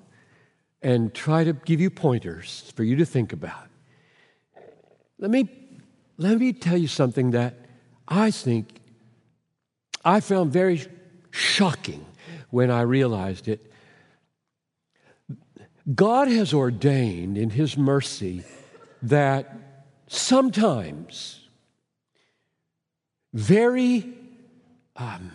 and 0.83 1.15
try 1.15 1.45
to 1.45 1.53
give 1.53 1.81
you 1.81 1.91
pointers 1.91 2.73
for 2.75 2.83
you 2.83 2.97
to 2.97 3.07
think 3.07 3.33
about, 3.33 3.69
let 5.19 5.31
me, 5.31 5.49
let 6.19 6.39
me 6.39 6.53
tell 6.53 6.77
you 6.77 6.89
something 6.89 7.33
that 7.33 7.55
I 8.09 8.31
think 8.31 8.81
I 10.05 10.21
found 10.21 10.53
very 10.53 10.85
shocking 11.31 12.05
when 12.51 12.71
I 12.71 12.83
realized 12.83 13.49
it. 13.49 13.73
God 15.95 16.29
has 16.29 16.53
ordained 16.53 17.37
in 17.37 17.51
His 17.51 17.77
mercy 17.77 18.45
that 19.03 19.55
sometimes 20.09 21.47
very 23.33 24.15
um, 24.97 25.31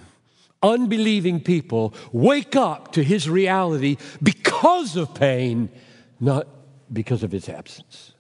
unbelieving 0.64 1.40
people 1.40 1.94
wake 2.12 2.56
up 2.56 2.92
to 2.94 3.04
his 3.04 3.30
reality 3.30 3.98
because 4.22 4.96
of 4.96 5.14
pain, 5.14 5.70
not 6.20 6.48
because 6.92 7.24
of 7.24 7.34
its 7.34 7.48
absence. 7.48 8.14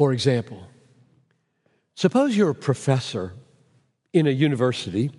For 0.00 0.14
example, 0.14 0.66
suppose 1.94 2.34
you're 2.34 2.48
a 2.48 2.54
professor 2.54 3.34
in 4.14 4.26
a 4.26 4.30
university 4.30 5.10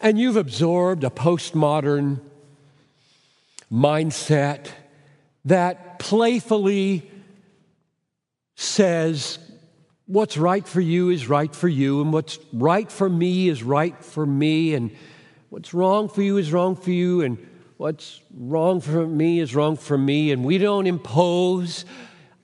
and 0.00 0.16
you've 0.16 0.36
absorbed 0.36 1.02
a 1.02 1.10
postmodern 1.10 2.20
mindset 3.72 4.68
that 5.46 5.98
playfully 5.98 7.10
says 8.54 9.40
what's 10.06 10.36
right 10.36 10.64
for 10.64 10.80
you 10.80 11.10
is 11.10 11.28
right 11.28 11.52
for 11.52 11.66
you, 11.66 12.02
and 12.02 12.12
what's 12.12 12.38
right 12.52 12.88
for 12.88 13.08
me 13.08 13.48
is 13.48 13.64
right 13.64 13.98
for 14.04 14.24
me, 14.24 14.74
and 14.74 14.92
what's 15.50 15.74
wrong 15.74 16.08
for 16.08 16.22
you 16.22 16.36
is 16.36 16.52
wrong 16.52 16.76
for 16.76 16.92
you, 16.92 17.22
and 17.22 17.44
what's 17.78 18.20
wrong 18.32 18.80
for 18.80 19.04
me 19.08 19.40
is 19.40 19.56
wrong 19.56 19.76
for 19.76 19.98
me, 19.98 20.30
and 20.30 20.44
we 20.44 20.56
don't 20.56 20.86
impose 20.86 21.84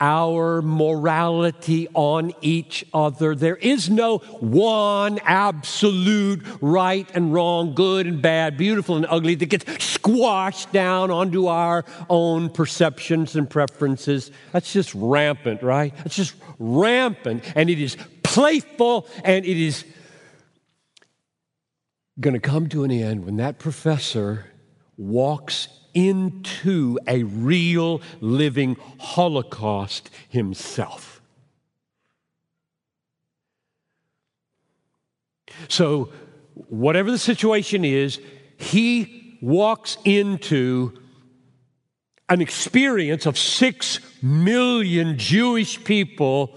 our 0.01 0.63
morality 0.63 1.89
on 1.95 2.33
each 2.41 2.85
other. 2.95 3.35
There 3.35 3.57
is 3.57 3.91
no 3.91 4.19
one 4.19 5.19
absolute 5.25 6.43
right 6.61 7.09
and 7.15 7.33
wrong, 7.33 7.75
good 7.75 8.07
and 8.07 8.23
bad, 8.23 8.57
beautiful 8.57 8.97
and 8.97 9.07
ugly 9.09 9.35
that 9.35 9.47
gets 9.47 9.85
squashed 9.85 10.73
down 10.73 11.11
onto 11.11 11.47
our 11.47 11.85
own 12.09 12.49
perceptions 12.49 13.37
and 13.37 13.49
preferences. 13.49 14.31
That's 14.53 14.73
just 14.73 14.95
rampant, 14.95 15.63
right? 15.63 15.95
It's 16.05 16.17
just 16.17 16.35
rampant 16.59 17.45
and 17.55 17.69
it 17.69 17.81
is 17.81 17.97
playful 18.23 19.07
and 19.25 19.45
it 19.45 19.57
is 19.57 19.85
going 22.19 22.35
to 22.35 22.41
come 22.41 22.69
to 22.69 22.85
an 22.85 22.91
end 22.91 23.25
when 23.25 23.37
that 23.37 23.59
professor 23.59 24.47
walks 25.01 25.69
into 25.95 26.99
a 27.09 27.23
real 27.23 28.01
living 28.21 28.77
Holocaust 28.99 30.11
himself. 30.29 31.21
So, 35.69 36.13
whatever 36.69 37.11
the 37.11 37.19
situation 37.19 37.85
is, 37.85 38.21
he 38.57 39.39
walks 39.41 39.97
into 40.05 40.99
an 42.29 42.41
experience 42.41 43.27
of 43.27 43.37
six 43.39 43.99
million 44.23 45.19
Jewish 45.19 45.83
people 45.83 46.57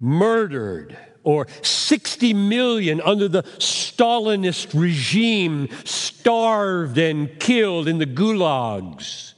murdered 0.00 0.96
or 1.24 1.46
60 1.62 2.34
million 2.34 3.00
under 3.00 3.28
the 3.28 3.42
Stalinist 3.42 4.78
regime 4.78 5.68
starved 5.84 6.98
and 6.98 7.38
killed 7.40 7.88
in 7.88 7.98
the 7.98 8.06
gulags. 8.06 9.28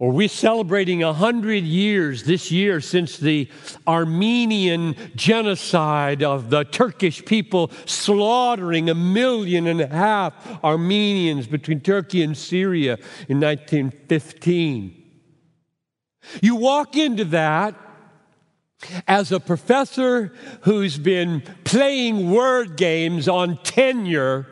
Or 0.00 0.10
we're 0.10 0.28
celebrating 0.28 1.00
100 1.00 1.64
years 1.64 2.24
this 2.24 2.50
year 2.50 2.80
since 2.80 3.16
the 3.16 3.48
Armenian 3.86 4.96
genocide 5.14 6.22
of 6.22 6.50
the 6.50 6.64
Turkish 6.64 7.24
people 7.24 7.70
slaughtering 7.86 8.90
a 8.90 8.94
million 8.94 9.68
and 9.68 9.80
a 9.80 9.86
half 9.86 10.34
Armenians 10.64 11.46
between 11.46 11.80
Turkey 11.80 12.22
and 12.22 12.36
Syria 12.36 12.98
in 13.28 13.40
1915. 13.40 15.02
You 16.42 16.56
walk 16.56 16.96
into 16.96 17.24
that 17.26 17.76
as 19.06 19.32
a 19.32 19.40
professor 19.40 20.32
who's 20.62 20.98
been 20.98 21.42
playing 21.64 22.30
word 22.30 22.76
games 22.76 23.28
on 23.28 23.56
tenure 23.62 24.46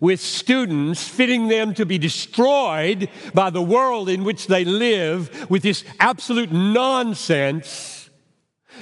with 0.00 0.20
students, 0.20 1.06
fitting 1.08 1.48
them 1.48 1.74
to 1.74 1.84
be 1.84 1.98
destroyed 1.98 3.08
by 3.34 3.50
the 3.50 3.62
world 3.62 4.08
in 4.08 4.24
which 4.24 4.46
they 4.46 4.64
live 4.64 5.50
with 5.50 5.62
this 5.62 5.84
absolute 5.98 6.52
nonsense. 6.52 8.10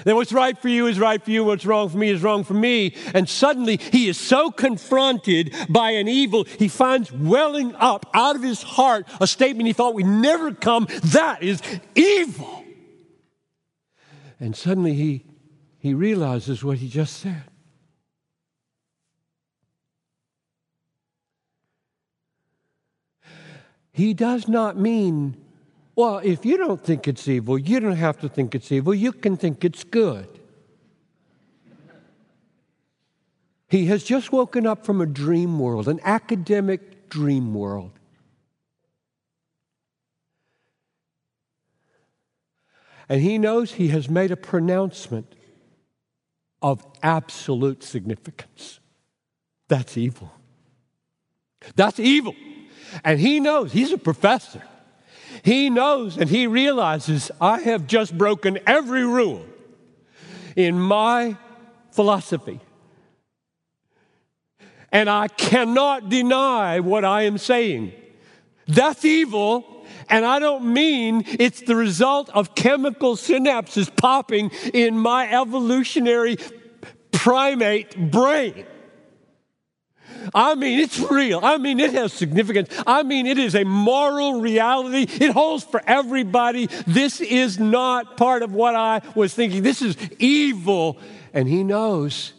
That 0.05 0.15
what's 0.15 0.33
right 0.33 0.57
for 0.57 0.69
you 0.69 0.87
is 0.87 0.99
right 0.99 1.23
for 1.23 1.31
you, 1.31 1.45
what's 1.45 1.67
wrong 1.67 1.89
for 1.89 1.99
me 1.99 2.11
is 2.11 2.23
wrong 2.23 2.45
for 2.45 2.55
me. 2.55 2.95
And 3.13 3.29
suddenly 3.29 3.77
he 3.77 4.09
is 4.09 4.19
so 4.19 4.51
confronted 4.51 5.55
by 5.69 5.91
an 5.93 6.09
evil, 6.09 6.45
he 6.45 6.69
finds 6.69 7.11
welling 7.13 7.75
up 7.75 8.07
out 8.15 8.37
of 8.37 8.43
his 8.43 8.63
heart 8.63 9.07
a 9.21 9.27
statement 9.27 9.67
he 9.67 9.73
thought 9.73 9.95
would 9.95 10.07
never 10.07 10.53
come. 10.53 10.87
That 11.05 11.43
is 11.43 11.61
evil. 11.95 12.60
And 14.41 14.57
suddenly 14.57 14.95
he, 14.95 15.27
he 15.79 15.93
realizes 15.93 16.65
what 16.65 16.79
he 16.79 16.89
just 16.89 17.19
said. 17.19 17.45
He 23.93 24.15
does 24.15 24.49
not 24.49 24.79
mean, 24.79 25.37
well, 25.95 26.19
if 26.19 26.47
you 26.47 26.57
don't 26.57 26.83
think 26.83 27.07
it's 27.07 27.29
evil, 27.29 27.59
you 27.59 27.81
don't 27.81 27.97
have 27.97 28.19
to 28.21 28.31
think 28.31 28.55
it's 28.55 28.73
evil. 28.73 28.95
You 28.95 29.13
can 29.13 29.37
think 29.37 29.63
it's 29.63 29.85
good. 29.85 30.27
He 33.69 33.87
has 33.87 34.03
just 34.03 34.33
woken 34.33 34.67
up 34.67 34.87
from 34.87 35.03
a 35.03 35.07
dream 35.07 35.59
world, 35.59 35.87
an 35.87 36.01
academic 36.03 37.11
dream 37.11 37.53
world. 37.53 38.00
And 43.11 43.21
he 43.21 43.39
knows 43.39 43.73
he 43.73 43.89
has 43.89 44.09
made 44.09 44.31
a 44.31 44.37
pronouncement 44.37 45.35
of 46.63 46.87
absolute 47.03 47.83
significance. 47.83 48.79
That's 49.67 49.99
evil. 49.99 50.31
That's 51.75 51.99
evil. 51.99 52.37
And 53.03 53.19
he 53.19 53.41
knows, 53.41 53.73
he's 53.73 53.91
a 53.91 53.99
professor. 53.99 54.63
He 55.43 55.71
knows 55.71 56.19
and 56.19 56.31
he 56.31 56.47
realizes 56.47 57.33
I 57.41 57.59
have 57.61 57.89
just 57.89 58.17
broken 58.17 58.61
every 58.65 59.05
rule 59.05 59.45
in 60.55 60.79
my 60.79 61.37
philosophy. 61.91 62.61
And 64.93 65.11
I 65.11 65.27
cannot 65.27 66.09
deny 66.09 66.79
what 66.79 67.05
I 67.05 67.23
am 67.23 67.39
saying. 67.39 67.93
That's 68.69 69.05
evil, 69.05 69.65
and 70.11 70.25
I 70.25 70.39
don't 70.39 70.73
mean 70.73 71.25
it's 71.27 71.63
the 71.63 71.77
result 71.77 72.29
of 72.31 72.55
chemical 72.55 73.17
synapses 73.17 73.95
popping 73.95 74.51
in 74.75 74.99
my 74.99 75.31
evolutionary 75.31 76.39
primate 77.13 78.11
brain. 78.11 78.67
I 80.35 80.55
mean, 80.55 80.81
it's 80.81 80.99
real. 81.11 81.41
I 81.43 81.57
mean, 81.57 81.81
it 81.81 81.95
has 81.95 82.13
significance. 82.13 82.69
I 82.87 83.03
mean, 83.03 83.27
it 83.27 83.39
is 83.39 83.55
a 83.55 83.65
moral 83.65 84.41
reality. 84.41 85.07
It 85.09 85.31
holds 85.31 85.65
for 85.65 85.83
everybody. 85.87 86.67
This 86.87 87.21
is 87.21 87.59
not 87.59 88.17
part 88.17 88.43
of 88.43 88.53
what 88.53 88.75
I 88.75 89.01
was 89.15 89.35
thinking. 89.35 89.63
This 89.63 89.81
is 89.81 89.97
evil. 90.19 90.99
And 91.33 91.49
he 91.49 91.65
knows. 91.65 92.35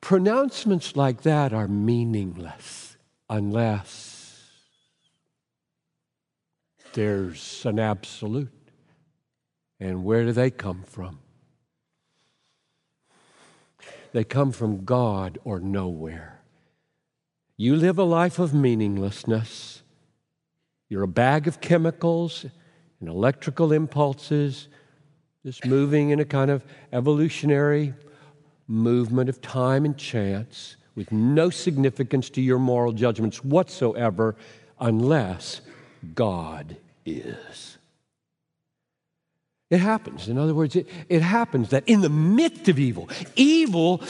Pronouncements 0.00 0.96
like 0.96 1.22
that 1.22 1.52
are 1.52 1.68
meaningless 1.68 2.96
unless 3.28 4.09
there's 6.92 7.64
an 7.64 7.78
absolute. 7.78 8.48
And 9.78 10.04
where 10.04 10.24
do 10.24 10.32
they 10.32 10.50
come 10.50 10.82
from? 10.82 11.20
They 14.12 14.24
come 14.24 14.52
from 14.52 14.84
God 14.84 15.38
or 15.44 15.60
nowhere. 15.60 16.40
You 17.56 17.76
live 17.76 17.98
a 17.98 18.04
life 18.04 18.38
of 18.38 18.52
meaninglessness. 18.52 19.82
You're 20.88 21.04
a 21.04 21.08
bag 21.08 21.46
of 21.46 21.60
chemicals 21.60 22.44
and 22.98 23.08
electrical 23.08 23.72
impulses, 23.72 24.68
just 25.44 25.64
moving 25.64 26.10
in 26.10 26.20
a 26.20 26.24
kind 26.24 26.50
of 26.50 26.64
evolutionary 26.92 27.94
movement 28.66 29.28
of 29.28 29.40
time 29.40 29.84
and 29.84 29.96
chance 29.96 30.76
with 30.94 31.12
no 31.12 31.48
significance 31.50 32.28
to 32.30 32.40
your 32.40 32.58
moral 32.58 32.92
judgments 32.92 33.44
whatsoever 33.44 34.36
unless 34.80 35.60
God 36.14 36.76
is. 37.04 37.78
It 39.70 39.78
happens. 39.78 40.28
In 40.28 40.36
other 40.36 40.54
words, 40.54 40.74
it, 40.74 40.88
it 41.08 41.22
happens 41.22 41.70
that 41.70 41.84
in 41.86 42.00
the 42.00 42.08
midst 42.08 42.68
of 42.68 42.78
evil, 42.78 43.08
evil 43.36 44.02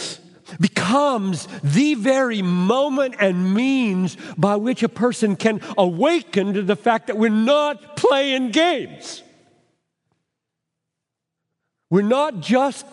becomes 0.58 1.46
the 1.62 1.94
very 1.94 2.42
moment 2.42 3.14
and 3.20 3.54
means 3.54 4.16
by 4.38 4.56
which 4.56 4.82
a 4.82 4.88
person 4.88 5.36
can 5.36 5.60
awaken 5.76 6.54
to 6.54 6.62
the 6.62 6.76
fact 6.76 7.06
that 7.06 7.18
we're 7.18 7.28
not 7.28 7.96
playing 7.96 8.50
games. 8.50 9.22
We're 11.90 12.02
not 12.02 12.40
just 12.40 12.86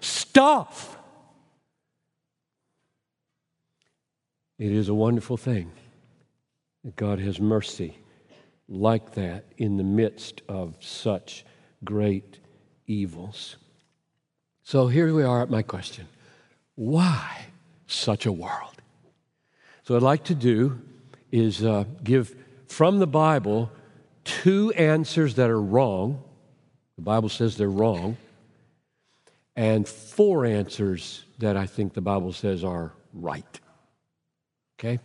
stuff. 0.00 0.96
It 4.58 4.72
is 4.72 4.88
a 4.88 4.94
wonderful 4.94 5.36
thing 5.36 5.70
that 6.82 6.96
God 6.96 7.20
has 7.20 7.38
mercy 7.38 7.96
like 8.68 9.14
that 9.14 9.44
in 9.56 9.76
the 9.76 9.84
midst 9.84 10.42
of 10.48 10.74
such 10.80 11.44
great 11.84 12.38
evils. 12.86 13.56
So 14.62 14.88
here 14.88 15.14
we 15.14 15.22
are 15.22 15.42
at 15.42 15.50
my 15.50 15.62
question 15.62 16.06
why 16.74 17.46
such 17.88 18.26
a 18.26 18.32
world? 18.32 18.74
So, 19.82 19.96
I'd 19.96 20.02
like 20.02 20.24
to 20.24 20.34
do 20.34 20.80
is 21.32 21.64
uh, 21.64 21.84
give 22.04 22.36
from 22.66 22.98
the 22.98 23.06
Bible 23.06 23.72
two 24.22 24.70
answers 24.72 25.34
that 25.36 25.50
are 25.50 25.60
wrong. 25.60 26.22
The 26.96 27.02
Bible 27.02 27.30
says 27.30 27.56
they're 27.56 27.70
wrong. 27.70 28.16
And 29.56 29.88
four 29.88 30.44
answers 30.44 31.24
that 31.38 31.56
I 31.56 31.66
think 31.66 31.94
the 31.94 32.00
Bible 32.00 32.32
says 32.32 32.62
are 32.62 32.92
right. 33.12 33.60
Okay? 34.78 35.00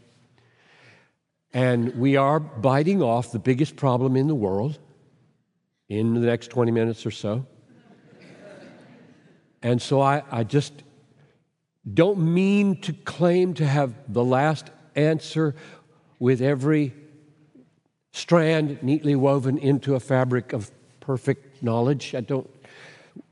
And 1.54 1.96
we 1.96 2.16
are 2.18 2.40
biting 2.40 3.04
off 3.04 3.32
the 3.32 3.40
biggest 3.40 3.76
problem 3.76 4.16
in 4.16 4.28
the 4.28 4.36
world 4.36 4.80
in 5.88 6.16
the 6.16 6.22
next 6.22 6.48
20 6.48 6.72
minutes 6.72 7.06
or 7.06 7.12
so. 7.12 7.46
And 9.62 9.82
so 9.82 10.02
I, 10.02 10.24
I 10.32 10.44
just 10.44 10.74
don't 11.92 12.20
mean 12.20 12.82
to 12.82 12.94
claim 12.94 13.54
to 13.56 13.66
have 13.66 13.94
the 14.12 14.24
last 14.24 14.70
answer 14.96 15.56
with 16.20 16.42
every 16.42 16.94
strand 18.12 18.82
neatly 18.82 19.16
woven 19.16 19.58
into 19.58 19.96
a 19.96 20.00
fabric 20.00 20.54
of 20.54 20.72
perfect 21.00 21.62
knowledge. 21.64 22.16
I 22.16 22.22
don't 22.22 22.50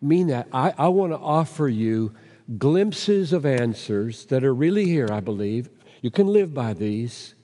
mean 0.01 0.27
that. 0.27 0.47
I, 0.53 0.73
I 0.77 0.88
want 0.89 1.12
to 1.12 1.17
offer 1.17 1.67
you 1.67 2.13
glimpses 2.57 3.34
of 3.34 3.45
answers 3.45 4.25
that 4.25 4.43
are 4.43 4.53
really 4.53 4.86
here, 4.86 5.07
I 5.12 5.19
believe. 5.19 5.69
You 6.01 6.12
can 6.12 6.27
live 6.27 6.53
by 6.53 6.73
these 6.73 7.36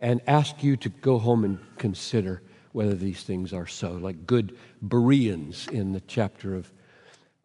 and 0.00 0.20
ask 0.26 0.62
you 0.62 0.76
to 0.78 0.88
go 0.88 1.18
home 1.18 1.44
and 1.44 1.58
consider 1.76 2.42
whether 2.72 2.94
these 2.94 3.22
things 3.22 3.52
are 3.52 3.66
so, 3.66 3.92
like 3.92 4.26
good 4.26 4.56
Bereans 4.82 5.68
in 5.68 5.92
the 5.92 6.00
chapter 6.00 6.54
of 6.54 6.72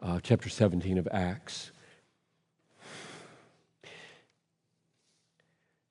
uh, 0.02 0.20
chapter 0.22 0.50
17 0.50 0.98
of 0.98 1.08
Acts. 1.12 1.72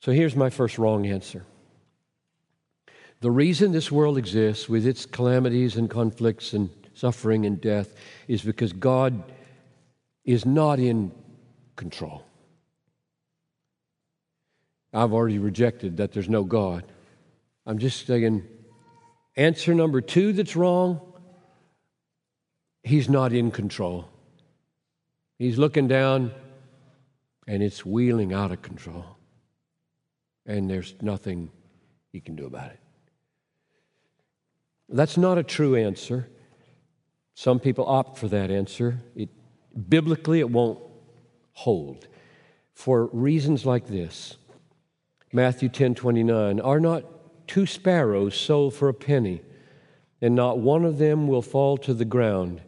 So 0.00 0.12
here's 0.12 0.37
my 0.37 0.50
first 0.50 0.79
wrong 0.79 1.07
answer. 1.07 1.44
The 3.20 3.31
reason 3.31 3.72
this 3.72 3.90
world 3.90 4.18
exists 4.18 4.68
with 4.68 4.87
its 4.87 5.07
calamities 5.07 5.77
and 5.77 5.88
conflicts 5.88 6.53
and 6.53 6.68
suffering 6.92 7.46
and 7.46 7.61
death 7.61 7.94
is 8.29 8.42
because 8.42 8.72
God 8.72 9.24
is 10.24 10.44
not 10.44 10.79
in 10.79 11.11
control. 11.77 12.24
I've 14.94 15.12
already 15.12 15.38
rejected 15.38 15.96
that 15.96 16.12
there's 16.12 16.28
no 16.28 16.44
God. 16.44 16.85
I'm 17.66 17.78
just 17.78 18.07
saying, 18.07 18.44
answer 19.37 19.74
number 19.74 20.00
two 20.00 20.33
that's 20.33 20.54
wrong, 20.54 21.00
He's 22.85 23.09
not 23.09 23.33
in 23.33 23.50
control. 23.50 24.09
He's 25.38 25.59
looking 25.59 25.88
down 25.88 26.33
and 27.48 27.62
it's 27.62 27.85
wheeling 27.85 28.33
out 28.33 28.52
of 28.52 28.62
control. 28.62 29.04
And 30.46 30.70
there's 30.70 30.94
nothing 31.00 31.50
He 32.12 32.20
can 32.20 32.37
do 32.37 32.46
about 32.46 32.70
it. 32.70 32.80
That's 34.88 35.16
not 35.16 35.38
a 35.38 35.42
true 35.42 35.74
answer. 35.76 36.28
Some 37.35 37.59
people 37.59 37.87
opt 37.87 38.18
for 38.18 38.28
that 38.28 38.50
answer. 38.50 39.00
It, 39.16 39.30
biblically, 39.88 40.40
it 40.40 40.50
won't 40.50 40.78
hold 41.52 42.07
for 42.74 43.07
reasons 43.07 43.64
like 43.64 43.87
this. 43.87 44.37
Matthew 45.35 45.68
10 45.68 45.97
29, 45.97 46.61
are 46.61 46.79
not 46.79 47.05
two 47.49 47.66
sparrows 47.66 48.37
sold 48.37 48.73
for 48.73 48.88
a 48.88 48.94
penny, 48.94 49.42
and 50.23 50.37
not 50.37 50.61
one 50.61 50.85
of 50.85 50.99
them 50.99 51.27
will 51.27 51.42
fall 51.42 51.77
to 51.79 51.92
the 51.92 52.05
ground 52.05 52.62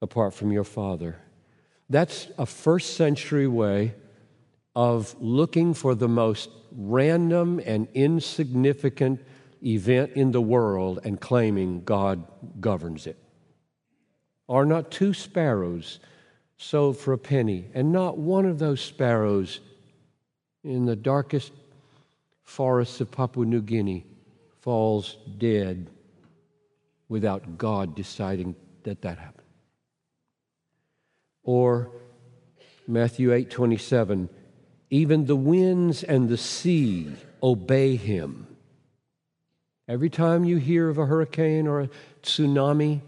apart 0.00 0.34
from 0.34 0.52
your 0.52 0.62
Father. 0.62 1.16
That's 1.90 2.28
a 2.38 2.46
first 2.46 2.96
century 2.96 3.48
way 3.48 3.96
of 4.76 5.16
looking 5.20 5.74
for 5.74 5.96
the 5.96 6.06
most 6.06 6.48
random 6.70 7.60
and 7.66 7.88
insignificant 7.92 9.20
event 9.60 10.12
in 10.12 10.30
the 10.30 10.40
world 10.40 11.00
and 11.02 11.20
claiming 11.20 11.82
God 11.82 12.24
governs 12.60 13.08
it. 13.08 13.18
Are 14.48 14.64
not 14.64 14.92
two 14.92 15.12
sparrows 15.12 15.98
sold 16.56 16.98
for 16.98 17.12
a 17.12 17.18
penny, 17.18 17.64
and 17.74 17.90
not 17.90 18.16
one 18.16 18.46
of 18.46 18.60
those 18.60 18.80
sparrows 18.80 19.58
in 20.62 20.86
the 20.86 20.94
darkest 20.94 21.50
forests 22.44 23.00
of 23.00 23.10
Papua 23.10 23.46
New 23.46 23.62
Guinea 23.62 24.06
falls 24.60 25.16
dead 25.38 25.90
without 27.08 27.58
God 27.58 27.94
deciding 27.96 28.54
that 28.84 29.02
that 29.02 29.18
happened? 29.18 29.46
Or 31.42 31.90
Matthew 32.86 33.32
8 33.32 33.50
27, 33.50 34.28
even 34.90 35.26
the 35.26 35.36
winds 35.36 36.02
and 36.02 36.28
the 36.28 36.38
sea 36.38 37.12
obey 37.42 37.96
him. 37.96 38.46
Every 39.86 40.08
time 40.08 40.44
you 40.44 40.56
hear 40.56 40.88
of 40.88 40.96
a 40.96 41.06
hurricane 41.06 41.66
or 41.66 41.80
a 41.80 41.90
tsunami, 42.22 43.00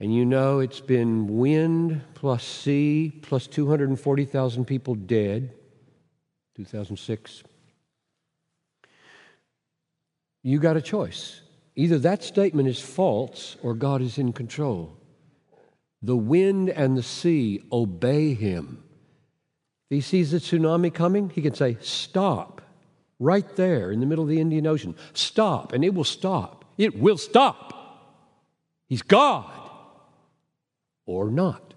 and 0.00 0.14
you 0.14 0.24
know 0.24 0.58
it's 0.58 0.80
been 0.80 1.38
wind 1.38 2.02
plus 2.14 2.44
sea 2.44 3.12
plus 3.22 3.46
240,000 3.46 4.64
people 4.64 4.94
dead, 4.94 5.52
2006, 6.56 7.44
you 10.42 10.58
got 10.58 10.76
a 10.76 10.82
choice. 10.82 11.40
Either 11.76 11.98
that 11.98 12.22
statement 12.22 12.68
is 12.68 12.80
false 12.80 13.56
or 13.62 13.74
God 13.74 14.02
is 14.02 14.18
in 14.18 14.32
control. 14.32 14.96
The 16.02 16.16
wind 16.16 16.68
and 16.68 16.96
the 16.96 17.02
sea 17.02 17.62
obey 17.72 18.34
him. 18.34 18.84
If 19.90 19.96
he 19.96 20.00
sees 20.00 20.34
a 20.34 20.38
tsunami 20.38 20.92
coming, 20.92 21.30
he 21.30 21.40
can 21.40 21.54
say, 21.54 21.78
Stop, 21.80 22.60
right 23.18 23.56
there 23.56 23.90
in 23.90 24.00
the 24.00 24.06
middle 24.06 24.24
of 24.24 24.30
the 24.30 24.40
Indian 24.40 24.66
Ocean. 24.66 24.94
Stop, 25.14 25.72
and 25.72 25.84
it 25.84 25.94
will 25.94 26.04
stop. 26.04 26.64
It 26.76 26.98
will 26.98 27.16
stop. 27.16 27.72
He's 28.86 29.02
God 29.02 29.63
or 31.06 31.30
not. 31.30 31.74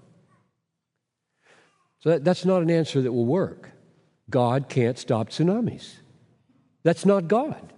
So 1.99 2.09
that, 2.09 2.23
that's 2.23 2.45
not 2.45 2.61
an 2.61 2.69
answer 2.69 3.01
that 3.01 3.11
will 3.11 3.25
work. 3.25 3.71
God 4.29 4.69
can't 4.69 4.97
stop 4.97 5.29
tsunamis. 5.29 5.95
That's 6.83 7.05
not 7.05 7.27
God. 7.27 7.73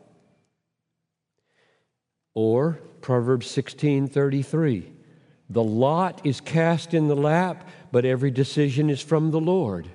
Or 2.33 2.79
Proverbs 3.01 3.47
16:33. 3.47 4.91
The 5.49 5.63
lot 5.63 6.21
is 6.23 6.41
cast 6.41 6.93
in 6.93 7.07
the 7.07 7.15
lap, 7.15 7.67
but 7.91 8.05
every 8.05 8.29
decision 8.29 8.89
is 8.89 9.01
from 9.01 9.31
the 9.31 9.39
Lord. 9.39 9.89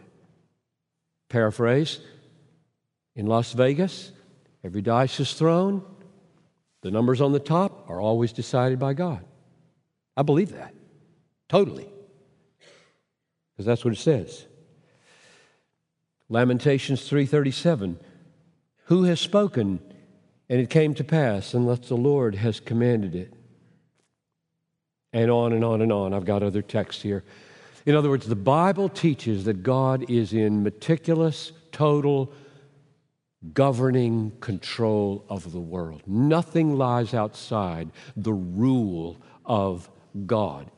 Paraphrase 1.29 2.01
In 3.15 3.27
Las 3.27 3.53
Vegas, 3.53 4.11
every 4.65 4.83
dice 4.83 5.21
is 5.21 5.35
thrown, 5.35 5.85
the 6.83 6.91
numbers 6.91 7.21
on 7.21 7.33
the 7.33 7.41
top 7.41 7.89
are 7.89 8.01
always 8.01 8.33
decided 8.33 8.79
by 8.79 8.95
God. 8.95 9.25
I 10.17 10.23
believe 10.23 10.53
that. 10.53 10.75
Totally. 11.55 11.87
Because 13.53 13.65
that's 13.65 13.85
what 13.85 13.95
it 13.95 14.01
says. 14.01 14.45
Lamentations 16.29 17.09
3:37 17.09 17.97
Who 18.87 19.05
has 19.05 19.21
spoken 19.21 19.79
and 20.49 20.61
it 20.61 20.69
came 20.69 20.95
to 20.95 21.05
pass 21.05 21.55
unless 21.55 21.87
the 21.87 21.97
Lord 21.97 22.35
has 22.35 22.59
commanded 22.59 23.15
it. 23.15 23.35
And 25.13 25.31
on 25.31 25.53
and 25.53 25.65
on 25.65 25.81
and 25.81 25.93
on. 25.93 26.13
I've 26.13 26.25
got 26.25 26.43
other 26.43 26.61
texts 26.61 27.03
here. 27.03 27.23
In 27.87 27.95
other 27.95 28.11
words, 28.11 28.27
the 28.27 28.35
Bible 28.35 28.89
teaches 28.89 29.45
that 29.45 29.63
God 29.63 30.11
is 30.11 30.33
in 30.33 30.65
meticulous, 30.65 31.53
total, 31.71 32.33
governing 33.53 34.33
control 34.41 35.25
of 35.29 35.53
the 35.53 35.61
world. 35.61 36.03
Nothing 36.05 36.77
lies 36.77 37.15
outside 37.15 37.93
the 38.17 38.33
rule 38.33 39.19
of 39.45 39.89
God. 40.27 40.69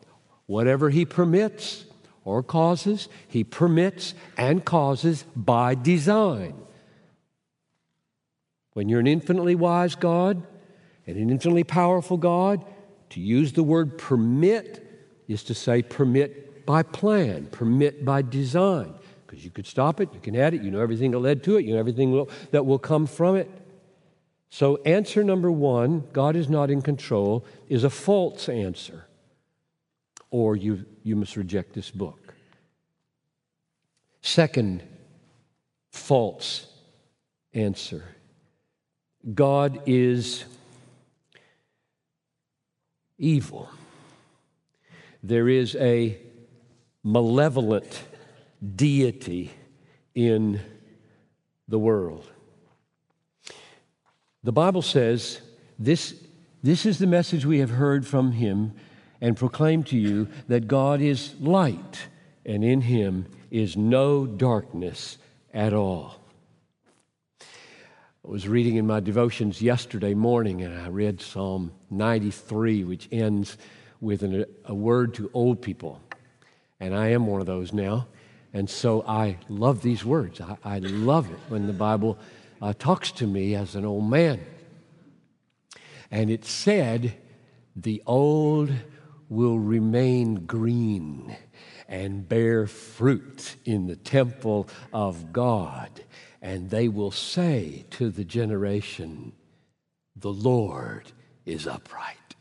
Whatever 0.47 0.91
He 0.91 1.05
permits 1.05 1.85
or 2.25 2.43
causes, 2.43 3.09
He 3.29 3.45
permits 3.45 4.15
and 4.37 4.65
causes 4.65 5.25
by 5.35 5.75
design. 5.75 6.55
When 8.73 8.89
you're 8.89 9.01
an 9.01 9.07
infinitely 9.07 9.55
wise 9.55 9.95
God, 9.95 10.43
And 11.07 11.17
an 11.17 11.31
infinitely 11.31 11.65
powerful 11.65 12.17
God, 12.17 12.65
to 13.11 13.21
use 13.21 13.53
the 13.53 13.63
word 13.63 13.97
permit 13.97 14.83
is 15.29 15.45
to 15.45 15.55
say 15.55 15.83
permit 15.83 16.67
by 16.67 16.83
plan, 16.83 17.47
permit 17.47 18.05
by 18.05 18.23
design. 18.23 18.93
Because 19.25 19.45
you 19.45 19.51
could 19.51 19.67
stop 19.67 20.01
it, 20.01 20.13
you 20.13 20.21
can 20.21 20.37
add 20.37 20.55
it, 20.55 20.63
you 20.63 20.71
know 20.71 20.81
everything 20.81 21.13
that 21.13 21.21
led 21.21 21.45
to 21.45 21.57
it, 21.57 21.65
you 21.65 21.75
know 21.75 21.79
everything 21.79 22.11
will, 22.11 22.29
that 22.51 22.67
will 22.67 22.79
come 22.79 23.07
from 23.07 23.37
it. 23.37 23.51
So, 24.51 24.77
answer 24.85 25.23
number 25.23 25.51
one, 25.51 26.05
God 26.13 26.37
is 26.37 26.49
not 26.49 26.71
in 26.71 26.83
control, 26.83 27.45
is 27.69 27.85
a 27.85 27.91
false 27.91 28.49
answer. 28.49 29.07
Or 30.31 30.57
you, 30.57 30.85
you 31.03 31.17
must 31.17 31.37
reject 31.37 31.73
this 31.73 31.91
book. 31.91 32.35
Second, 34.21 34.83
false 35.91 36.67
answer 37.55 38.05
God 39.35 39.83
is 39.87 40.45
evil. 43.19 43.69
There 45.23 45.49
is 45.49 45.75
a 45.77 46.19
malevolent 47.03 48.05
deity 48.75 49.53
in 50.15 50.61
the 51.67 51.79
world. 51.79 52.31
The 54.45 54.53
Bible 54.53 54.83
says 54.83 55.41
this, 55.79 56.15
this 56.63 56.87
is 56.87 56.99
the 56.99 57.07
message 57.07 57.45
we 57.45 57.59
have 57.59 57.71
heard 57.71 58.07
from 58.07 58.33
him 58.33 58.75
and 59.21 59.37
proclaim 59.37 59.83
to 59.85 59.97
you 59.97 60.29
that 60.49 60.69
God 60.69 61.01
is 61.01 61.35
light, 61.41 62.09
and 62.45 62.65
in 62.65 62.83
him 62.83 63.27
is 63.51 63.77
no 63.77 64.27
darkness 64.27 65.19
at 65.53 65.73
all. 65.73 66.21
I 67.41 68.29
was 68.29 68.49
reading 68.49 68.77
in 68.77 68.87
my 68.87 69.01
devotions 69.01 69.63
yesterday 69.63 70.13
morning, 70.13 70.63
and 70.63 70.77
I 70.77 70.89
read 70.89 71.21
Psalm 71.21 71.73
93, 71.91 72.85
which 72.85 73.09
ends 73.13 73.57
with 74.01 74.23
an, 74.23 74.45
a 74.65 74.75
word 74.75 75.15
to 75.15 75.31
old 75.33 75.63
people. 75.63 76.01
And 76.81 76.95
I 76.95 77.09
am 77.09 77.27
one 77.27 77.41
of 77.41 77.47
those 77.47 77.73
now. 77.73 78.09
And 78.53 78.69
so 78.69 79.05
I 79.07 79.39
love 79.49 79.83
these 79.83 80.05
words. 80.05 80.41
I, 80.41 80.57
I 80.65 80.79
love 80.79 81.31
it 81.31 81.39
when 81.49 81.67
the 81.67 81.73
Bible 81.73 82.19
uh, 82.61 82.73
talks 82.79 83.13
to 83.13 83.27
me 83.27 83.55
as 83.55 83.75
an 83.75 83.85
old 83.85 84.09
man. 84.09 84.41
And 86.11 86.31
it 86.31 86.45
said, 86.45 87.15
The 87.75 88.03
old 88.07 88.71
will 89.29 89.59
remain 89.59 90.47
green 90.47 91.37
and 91.89 92.29
bear 92.29 92.67
fruit 92.67 93.57
in 93.65 93.87
the 93.87 93.97
temple 93.97 94.69
of 94.93 95.33
God. 95.33 95.91
And 96.43 96.71
they 96.71 96.89
will 96.89 97.11
say 97.11 97.85
to 97.91 98.11
the 98.11 98.25
generation, 98.25 99.33
The 100.15 100.33
Lord 100.33 101.13
is 101.45 101.67
upright. 101.67 102.35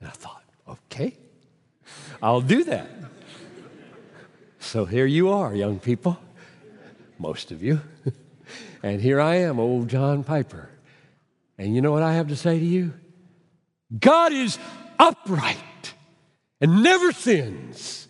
And 0.00 0.08
I 0.08 0.12
thought, 0.12 0.42
okay, 0.68 1.16
I'll 2.22 2.40
do 2.40 2.64
that. 2.64 2.90
So 4.58 4.84
here 4.84 5.06
you 5.06 5.30
are, 5.30 5.54
young 5.54 5.78
people, 5.78 6.18
most 7.18 7.50
of 7.50 7.62
you. 7.62 7.80
And 8.82 9.00
here 9.00 9.20
I 9.20 9.36
am, 9.36 9.60
old 9.60 9.88
John 9.88 10.24
Piper. 10.24 10.68
And 11.56 11.74
you 11.74 11.80
know 11.80 11.92
what 11.92 12.02
I 12.02 12.14
have 12.14 12.28
to 12.28 12.36
say 12.36 12.58
to 12.58 12.64
you? 12.64 12.92
God 13.98 14.32
is 14.32 14.58
upright 14.98 15.62
and 16.62 16.82
never 16.82 17.12
sins, 17.12 18.08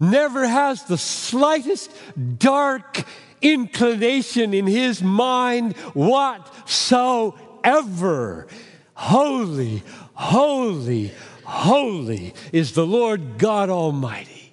never 0.00 0.46
has 0.46 0.82
the 0.84 0.98
slightest 0.98 1.90
dark 2.38 3.04
inclination 3.40 4.52
in 4.52 4.66
his 4.66 5.00
mind 5.02 5.76
whatsoever. 5.94 7.36
Holy, 8.94 9.84
holy, 10.14 11.12
holy 11.44 12.34
is 12.52 12.72
the 12.72 12.86
Lord 12.86 13.38
God 13.38 13.70
Almighty. 13.70 14.52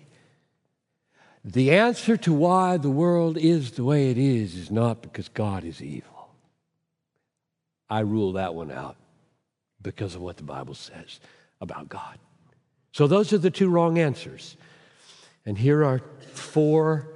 The 1.43 1.71
answer 1.71 2.17
to 2.17 2.31
why 2.33 2.77
the 2.77 2.91
world 2.91 3.37
is 3.37 3.71
the 3.71 3.83
way 3.83 4.11
it 4.11 4.19
is 4.19 4.55
is 4.55 4.69
not 4.69 5.01
because 5.01 5.27
God 5.29 5.63
is 5.63 5.81
evil. 5.81 6.29
I 7.89 8.01
rule 8.01 8.33
that 8.33 8.53
one 8.53 8.69
out 8.71 8.97
because 9.81 10.13
of 10.13 10.21
what 10.21 10.37
the 10.37 10.43
Bible 10.43 10.75
says 10.75 11.19
about 11.59 11.89
God. 11.89 12.19
So 12.95 13.07
those 13.07 13.33
are 13.33 13.37
the 13.37 13.51
two 13.51 13.67
wrong 13.67 13.99
answers. 13.99 14.55
And 15.45 15.57
here 15.57 15.83
are 15.83 15.99
four 16.31 17.09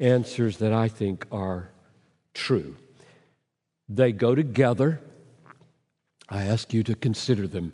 answers 0.00 0.56
that 0.56 0.72
I 0.72 0.88
think 0.88 1.26
are 1.30 1.70
true. 2.34 2.74
They 3.88 4.10
go 4.10 4.34
together. 4.34 5.00
I 6.28 6.42
ask 6.42 6.74
you 6.74 6.82
to 6.82 6.96
consider 6.96 7.46
them 7.46 7.72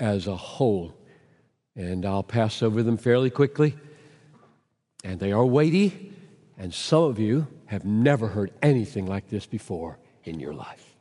as 0.00 0.26
a 0.26 0.34
whole. 0.34 0.92
And 1.76 2.04
I'll 2.04 2.24
pass 2.24 2.64
over 2.64 2.82
them 2.82 2.96
fairly 2.96 3.30
quickly 3.30 3.76
and 5.04 5.20
they 5.20 5.30
are 5.30 5.46
weighty, 5.46 6.12
and 6.58 6.74
some 6.74 7.04
of 7.04 7.20
you 7.20 7.46
have 7.66 7.84
never 7.84 8.26
heard 8.26 8.50
anything 8.60 9.06
like 9.06 9.28
this 9.28 9.46
before 9.46 10.00
in 10.24 10.40
your 10.40 10.52
life. 10.52 10.96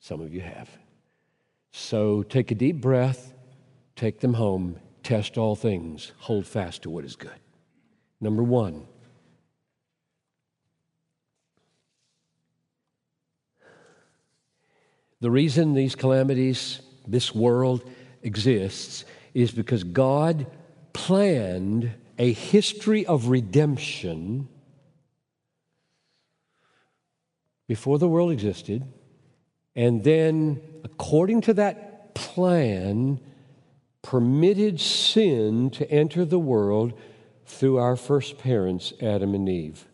Some 0.00 0.20
of 0.20 0.34
you 0.34 0.42
have. 0.42 0.68
So 1.72 2.22
take 2.22 2.50
a 2.50 2.54
deep 2.54 2.82
breath, 2.82 3.32
take 3.98 4.20
them 4.20 4.34
home, 4.34 4.78
test 5.02 5.36
all 5.36 5.56
things, 5.56 6.12
hold 6.18 6.46
fast 6.46 6.82
to 6.82 6.90
what 6.90 7.04
is 7.04 7.16
good. 7.16 7.40
Number 8.20 8.42
one, 8.42 8.86
the 15.20 15.30
reason 15.30 15.74
these 15.74 15.96
calamities, 15.96 16.80
this 17.06 17.34
world 17.34 17.88
exists, 18.22 19.04
is 19.34 19.50
because 19.50 19.82
God 19.82 20.46
planned 20.92 21.92
a 22.18 22.32
history 22.32 23.04
of 23.04 23.28
redemption 23.28 24.48
before 27.66 27.98
the 27.98 28.08
world 28.08 28.30
existed, 28.30 28.84
and 29.76 30.02
then, 30.02 30.60
according 30.84 31.40
to 31.42 31.54
that 31.54 32.14
plan, 32.14 33.20
permitted 34.02 34.80
sin 34.80 35.70
to 35.70 35.90
enter 35.90 36.24
the 36.24 36.38
world 36.38 36.92
through 37.44 37.78
our 37.78 37.96
first 37.96 38.38
parents, 38.38 38.92
Adam 39.00 39.34
and 39.34 39.48
Eve, 39.48 39.86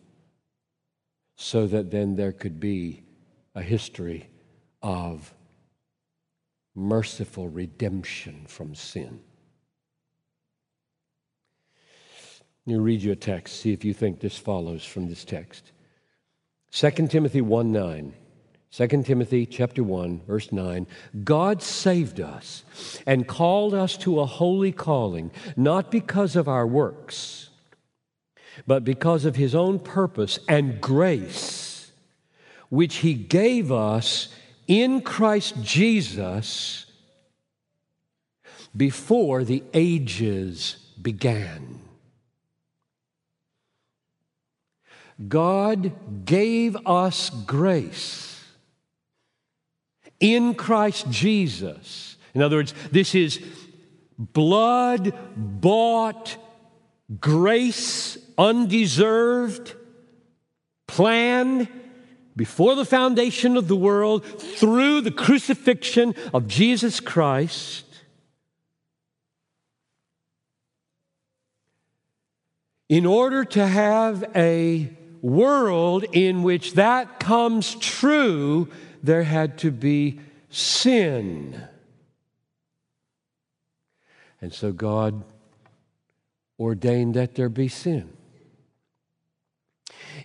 so 1.35 1.67
that 1.67 1.91
then 1.91 2.15
there 2.15 2.31
could 2.31 2.59
be 2.59 3.03
a 3.55 3.61
history 3.61 4.29
of 4.81 5.33
merciful 6.75 7.47
redemption 7.47 8.45
from 8.47 8.75
sin. 8.75 9.21
Let 12.65 12.73
me 12.73 12.79
read 12.79 13.01
you 13.01 13.11
a 13.11 13.15
text, 13.15 13.61
see 13.61 13.73
if 13.73 13.85
you 13.85 13.93
think 13.93 14.19
this 14.19 14.37
follows 14.37 14.83
from 14.83 15.07
this 15.07 15.23
text. 15.23 15.71
2 16.71 17.07
Timothy 17.07 17.41
1 17.41 17.71
9. 17.71 18.13
2 18.75 18.87
Timothy 19.03 19.45
chapter 19.45 19.81
1 19.83 20.23
verse 20.27 20.51
9 20.51 20.85
God 21.23 21.61
saved 21.61 22.19
us 22.19 22.63
and 23.05 23.25
called 23.25 23.73
us 23.73 23.95
to 23.97 24.19
a 24.19 24.25
holy 24.25 24.73
calling 24.73 25.31
not 25.55 25.89
because 25.89 26.35
of 26.35 26.49
our 26.49 26.67
works 26.67 27.49
but 28.67 28.83
because 28.83 29.23
of 29.23 29.37
his 29.37 29.55
own 29.55 29.79
purpose 29.79 30.39
and 30.49 30.81
grace 30.81 31.91
which 32.69 32.97
he 32.97 33.13
gave 33.13 33.71
us 33.71 34.27
in 34.67 34.99
Christ 34.99 35.55
Jesus 35.61 36.85
before 38.75 39.43
the 39.43 39.63
ages 39.73 40.77
began. 41.01 41.79
God 45.29 46.25
gave 46.25 46.75
us 46.85 47.29
grace 47.29 48.24
in 50.19 50.53
Christ 50.55 51.09
Jesus. 51.09 52.17
In 52.33 52.41
other 52.41 52.57
words, 52.57 52.73
this 52.91 53.15
is 53.15 53.39
blood 54.17 55.13
bought 55.35 56.37
grace, 57.19 58.17
undeserved, 58.37 59.75
planned 60.87 61.67
before 62.35 62.75
the 62.75 62.85
foundation 62.85 63.55
of 63.57 63.67
the 63.67 63.75
world 63.75 64.25
through 64.25 65.01
the 65.01 65.11
crucifixion 65.11 66.13
of 66.33 66.47
Jesus 66.47 66.99
Christ. 66.99 67.85
In 72.87 73.05
order 73.05 73.43
to 73.45 73.65
have 73.65 74.23
a 74.35 74.91
world 75.21 76.05
in 76.11 76.43
which 76.43 76.73
that 76.73 77.19
comes 77.19 77.75
true, 77.75 78.69
there 79.05 79.23
had 79.23 79.57
to 79.59 79.71
be 79.71 80.19
sin. 80.49 81.61
And 84.41 84.53
so 84.53 84.71
God 84.71 85.23
ordained 86.59 87.15
that 87.15 87.35
there 87.35 87.49
be 87.49 87.67
sin. 87.67 88.11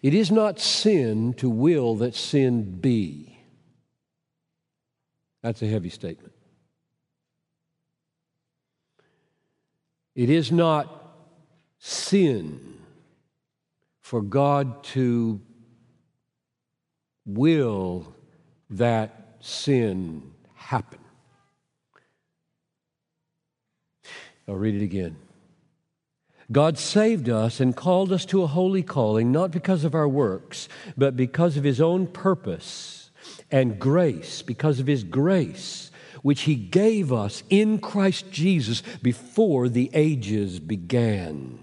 It 0.02 0.14
is 0.14 0.30
not 0.30 0.58
sin 0.58 1.34
to 1.34 1.50
will 1.50 1.96
that 1.96 2.14
sin 2.14 2.80
be. 2.80 3.38
That's 5.42 5.62
a 5.62 5.66
heavy 5.66 5.90
statement. 5.90 6.32
It 10.14 10.30
is 10.30 10.52
not 10.52 11.16
sin 11.78 12.78
for 14.00 14.22
God 14.22 14.84
to 14.84 15.40
will 17.24 18.14
that 18.70 19.36
sin 19.40 20.30
happen. 20.54 20.98
I'll 24.48 24.56
read 24.56 24.74
it 24.74 24.82
again. 24.82 25.16
God 26.52 26.78
saved 26.78 27.28
us 27.28 27.60
and 27.60 27.76
called 27.76 28.10
us 28.12 28.24
to 28.26 28.42
a 28.42 28.48
holy 28.48 28.82
calling, 28.82 29.30
not 29.30 29.52
because 29.52 29.84
of 29.84 29.94
our 29.94 30.08
works, 30.08 30.68
but 30.96 31.16
because 31.16 31.56
of 31.56 31.62
His 31.62 31.80
own 31.80 32.06
purpose 32.08 33.10
and 33.50 33.78
grace, 33.78 34.42
because 34.42 34.80
of 34.80 34.88
His 34.88 35.04
grace, 35.04 35.92
which 36.22 36.42
He 36.42 36.56
gave 36.56 37.12
us 37.12 37.44
in 37.50 37.78
Christ 37.78 38.30
Jesus 38.32 38.82
before 39.02 39.68
the 39.68 39.90
ages 39.94 40.58
began. 40.58 41.60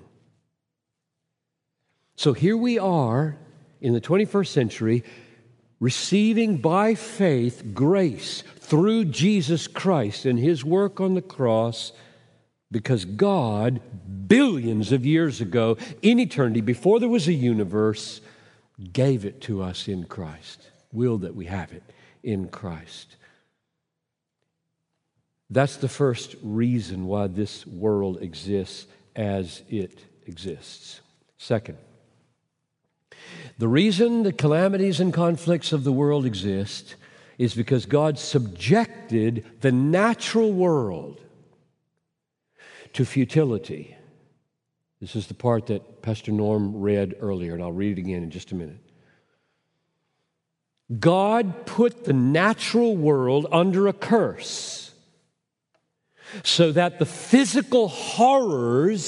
So 2.16 2.32
here 2.34 2.58
we 2.58 2.80
are 2.80 3.38
in 3.82 3.94
the 3.94 4.02
21st 4.02 4.48
century, 4.48 5.04
receiving 5.80 6.58
by 6.58 6.96
faith 6.96 7.72
grace 7.74 8.44
through 8.60 9.06
Jesus 9.06 9.68
Christ 9.68 10.26
and 10.26 10.40
His 10.40 10.66
work 10.66 11.00
on 11.00 11.14
the 11.14 11.22
cross 11.22 11.92
because 12.72 13.06
God, 13.06 13.80
billions 14.28 14.92
of 14.92 15.06
years 15.06 15.40
ago, 15.40 15.78
in 16.02 16.20
eternity, 16.20 16.62
before 16.62 17.00
there 17.00 17.08
was 17.10 17.28
a 17.28 17.34
universe, 17.34 18.22
gave 18.92 19.26
it 19.26 19.42
to 19.42 19.64
us 19.64 19.88
in 19.88 20.04
Christ, 20.04 20.70
willed 20.92 21.22
that 21.22 21.36
we 21.36 21.46
have 21.46 21.72
it 21.72 21.84
in 22.24 22.50
Christ. 22.50 23.16
That's 25.50 25.78
the 25.78 25.88
first 25.88 26.36
reason 26.44 27.06
why 27.06 27.28
this 27.28 27.66
world 27.66 28.22
exists 28.22 28.88
as 29.16 29.64
it 29.70 30.04
exists. 30.26 31.00
Second, 31.38 31.78
the 33.58 33.68
reason 33.68 34.24
the 34.24 34.34
calamities 34.34 35.00
and 35.00 35.14
conflicts 35.14 35.72
of 35.72 35.84
the 35.84 35.92
world 35.92 36.26
exist 36.26 36.96
is 37.38 37.54
because 37.54 37.86
God 37.86 38.20
subjected 38.20 39.46
the 39.62 39.72
natural 39.72 40.52
world 40.52 41.22
to 42.94 43.06
futility. 43.06 43.96
This 45.00 45.16
is 45.16 45.28
the 45.28 45.34
part 45.34 45.68
that 45.68 46.02
Pastor 46.02 46.32
Norm 46.32 46.82
read 46.82 47.16
earlier, 47.20 47.54
and 47.54 47.62
I'll 47.62 47.72
read 47.72 47.98
it 47.98 48.02
again 48.02 48.24
in 48.24 48.32
just 48.32 48.52
a 48.52 48.56
minute. 48.56 48.80
God 51.00 51.66
put 51.66 52.06
the 52.06 52.14
natural 52.14 52.96
world 52.96 53.46
under 53.52 53.88
a 53.88 53.94
curse 53.94 54.92
so 56.44 56.72
that 56.72 57.00
the 57.00 57.06
physical 57.06 57.88
horrors 57.88 59.06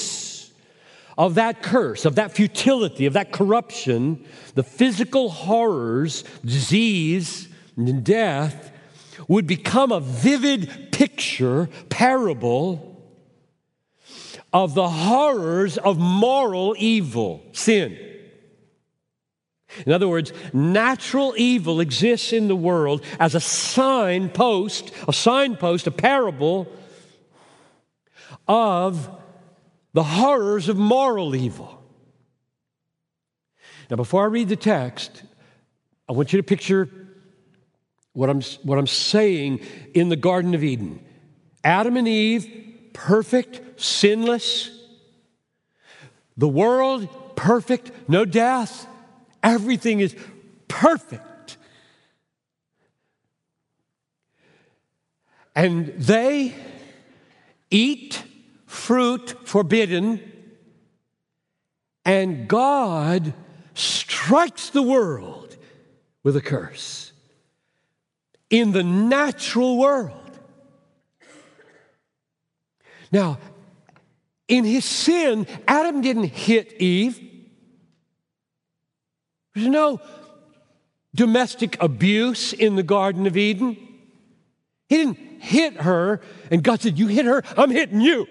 of 1.20 1.34
that 1.34 1.62
curse, 1.62 2.06
of 2.06 2.14
that 2.14 2.32
futility, 2.32 3.04
of 3.04 3.12
that 3.12 3.30
corruption, 3.30 4.24
the 4.54 4.62
physical 4.62 5.28
horrors, 5.28 6.24
disease, 6.42 7.46
and 7.76 8.02
death 8.02 8.72
would 9.28 9.46
become 9.46 9.92
a 9.92 10.00
vivid 10.00 10.88
picture, 10.92 11.68
parable 11.90 13.04
of 14.50 14.72
the 14.74 14.88
horrors 14.88 15.76
of 15.76 15.98
moral 15.98 16.74
evil, 16.78 17.44
sin. 17.52 17.98
In 19.84 19.92
other 19.92 20.08
words, 20.08 20.32
natural 20.54 21.34
evil 21.36 21.80
exists 21.80 22.32
in 22.32 22.48
the 22.48 22.56
world 22.56 23.04
as 23.18 23.34
a 23.34 23.40
signpost, 23.40 24.90
a 25.06 25.12
signpost, 25.12 25.86
a 25.86 25.90
parable 25.90 26.66
of 28.48 29.19
the 29.92 30.02
horrors 30.02 30.68
of 30.68 30.76
moral 30.76 31.34
evil. 31.34 31.82
Now, 33.90 33.96
before 33.96 34.22
I 34.22 34.26
read 34.26 34.48
the 34.48 34.56
text, 34.56 35.24
I 36.08 36.12
want 36.12 36.32
you 36.32 36.38
to 36.38 36.42
picture 36.42 36.88
what 38.12 38.30
I'm, 38.30 38.40
what 38.62 38.78
I'm 38.78 38.86
saying 38.86 39.60
in 39.94 40.08
the 40.08 40.16
Garden 40.16 40.54
of 40.54 40.62
Eden. 40.62 41.04
Adam 41.64 41.96
and 41.96 42.06
Eve 42.06 42.60
perfect, 42.92 43.80
sinless. 43.80 44.70
The 46.36 46.48
world, 46.48 47.08
perfect, 47.36 47.90
no 48.08 48.24
death. 48.24 48.86
Everything 49.42 50.00
is 50.00 50.14
perfect. 50.68 51.56
And 55.54 55.88
they 55.96 56.54
eat 57.70 58.22
fruit 58.70 59.34
forbidden, 59.48 60.20
and 62.04 62.46
God 62.46 63.34
strikes 63.74 64.70
the 64.70 64.80
world 64.80 65.56
with 66.22 66.36
a 66.36 66.40
curse. 66.40 67.12
In 68.48 68.70
the 68.70 68.84
natural 68.84 69.76
world, 69.76 70.38
now, 73.10 73.38
in 74.46 74.64
his 74.64 74.84
sin, 74.84 75.48
Adam 75.66 76.00
didn't 76.00 76.28
hit 76.28 76.80
Eve. 76.80 77.20
There's 79.52 79.66
no 79.66 80.00
domestic 81.12 81.76
abuse 81.82 82.52
in 82.52 82.76
the 82.76 82.84
Garden 82.84 83.26
of 83.26 83.36
Eden. 83.36 83.76
He 84.88 84.96
didn't 84.96 85.18
hit 85.40 85.80
her, 85.80 86.20
and 86.52 86.62
God 86.62 86.80
said, 86.80 87.00
You 87.00 87.08
hit 87.08 87.26
her, 87.26 87.42
I'm 87.56 87.70
hitting 87.70 88.00
you. 88.00 88.28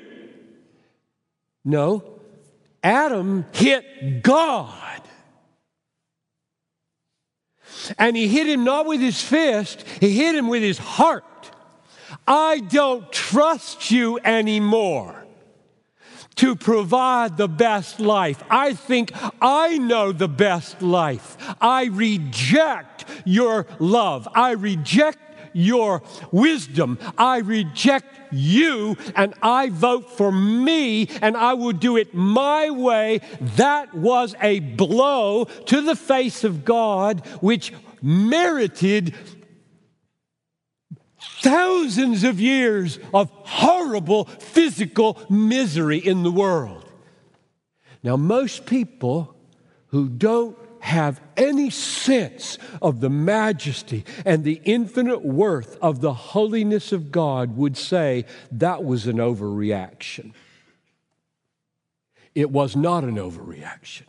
No, 1.69 2.03
Adam 2.83 3.45
hit 3.51 4.23
God. 4.23 5.01
And 7.99 8.17
he 8.17 8.27
hit 8.27 8.47
him 8.47 8.63
not 8.63 8.87
with 8.87 8.99
his 8.99 9.21
fist, 9.21 9.85
he 9.99 10.09
hit 10.09 10.33
him 10.33 10.47
with 10.47 10.63
his 10.63 10.79
heart. 10.79 11.23
I 12.27 12.61
don't 12.61 13.11
trust 13.11 13.91
you 13.91 14.19
anymore 14.23 15.23
to 16.37 16.55
provide 16.55 17.37
the 17.37 17.47
best 17.47 17.99
life. 17.99 18.43
I 18.49 18.73
think 18.73 19.11
I 19.39 19.77
know 19.77 20.11
the 20.11 20.27
best 20.27 20.81
life. 20.81 21.37
I 21.61 21.85
reject 21.85 23.05
your 23.25 23.67
love. 23.77 24.27
I 24.33 24.51
reject 24.53 25.19
your 25.53 26.01
wisdom. 26.31 26.97
I 27.17 27.39
reject 27.39 28.18
you 28.31 28.97
and 29.15 29.33
I 29.41 29.69
vote 29.69 30.09
for 30.11 30.31
me 30.31 31.07
and 31.21 31.35
I 31.35 31.53
will 31.53 31.73
do 31.73 31.97
it 31.97 32.13
my 32.13 32.69
way. 32.69 33.21
That 33.39 33.93
was 33.93 34.35
a 34.41 34.59
blow 34.59 35.45
to 35.45 35.81
the 35.81 35.95
face 35.95 36.43
of 36.43 36.65
God, 36.65 37.25
which 37.41 37.73
merited 38.01 39.13
thousands 41.41 42.23
of 42.23 42.39
years 42.39 42.99
of 43.13 43.29
horrible 43.29 44.25
physical 44.25 45.21
misery 45.29 45.97
in 45.97 46.23
the 46.23 46.31
world. 46.31 46.85
Now, 48.03 48.15
most 48.15 48.65
people 48.65 49.35
who 49.87 50.07
don't 50.07 50.57
have 50.79 51.21
any 51.37 51.69
sense 51.69 52.57
of 52.81 52.99
the 52.99 53.09
majesty 53.09 54.05
and 54.25 54.43
the 54.43 54.61
infinite 54.63 55.23
worth 55.23 55.77
of 55.81 56.01
the 56.01 56.13
holiness 56.13 56.91
of 56.91 57.11
God 57.11 57.55
would 57.57 57.77
say 57.77 58.25
that 58.51 58.83
was 58.83 59.07
an 59.07 59.17
overreaction. 59.17 60.33
It 62.35 62.51
was 62.51 62.75
not 62.75 63.03
an 63.03 63.15
overreaction. 63.15 64.03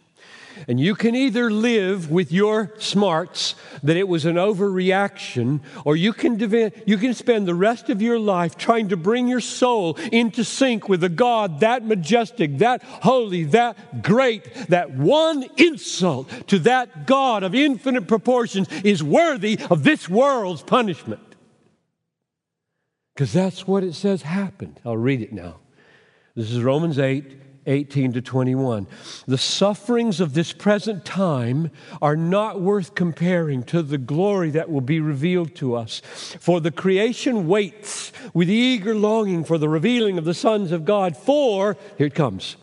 And 0.69 0.79
you 0.81 0.95
can 0.95 1.15
either 1.15 1.51
live 1.51 2.11
with 2.11 2.33
your 2.33 2.73
smarts 2.79 3.55
that 3.83 3.97
it 3.97 4.09
was 4.09 4.25
an 4.25 4.37
overreaction, 4.37 5.61
or 5.85 5.97
you 5.97 6.13
can, 6.13 6.39
you 6.87 6.99
can 6.99 7.15
spend 7.15 7.47
the 7.47 7.55
rest 7.55 7.91
of 7.91 8.03
your 8.03 8.19
life 8.19 8.57
trying 8.57 8.89
to 8.89 8.97
bring 8.97 9.29
your 9.29 9.41
soul 9.41 9.95
into 10.13 10.45
sync 10.45 10.89
with 10.89 11.03
a 11.05 11.09
God 11.09 11.61
that 11.61 11.85
majestic, 11.85 12.59
that 12.59 12.83
holy, 12.83 13.45
that 13.45 14.03
great, 14.03 14.53
that 14.69 14.91
one 14.93 15.47
insult 15.57 16.29
to 16.49 16.59
that 16.61 17.07
God 17.07 17.43
of 17.43 17.55
infinite 17.55 18.07
proportions 18.07 18.69
is 18.85 19.03
worthy 19.03 19.59
of 19.71 19.83
this 19.83 20.09
world's 20.09 20.63
punishment. 20.63 21.21
Because 23.15 23.33
that's 23.33 23.67
what 23.67 23.85
it 23.85 23.95
says 23.95 24.23
happened. 24.23 24.81
I'll 24.85 24.97
read 24.97 25.21
it 25.21 25.33
now. 25.33 25.57
This 26.35 26.51
is 26.51 26.63
Romans 26.63 26.99
8 26.99 27.50
18 27.67 28.13
to 28.15 28.23
21. 28.23 28.87
The 29.27 29.39
sufferings 29.39 30.21
of 30.21 30.35
this 30.35 30.53
present 30.53 31.05
time 31.05 31.71
are 32.01 32.17
not 32.17 32.61
worth 32.61 32.95
comparing 32.95 33.63
to 33.65 33.83
the 33.83 33.99
glory 33.99 34.51
that 34.51 34.71
will 34.71 34.81
be 34.81 35.01
revealed 35.01 35.55
to 35.57 35.75
us. 35.75 36.01
For 36.41 36.61
the 36.61 36.71
creation 36.71 37.47
waits 37.47 38.13
with 38.33 38.51
eager 38.51 38.95
longing 38.95 39.45
for 39.45 39.59
the 39.59 39.69
revealing 39.69 40.19
of 40.19 40.25
the 40.25 40.35
sons 40.35 40.73
of 40.73 40.85
God. 40.85 41.17
For, 41.17 41.77
here 41.99 42.07
it 42.07 42.15
comes. 42.15 42.57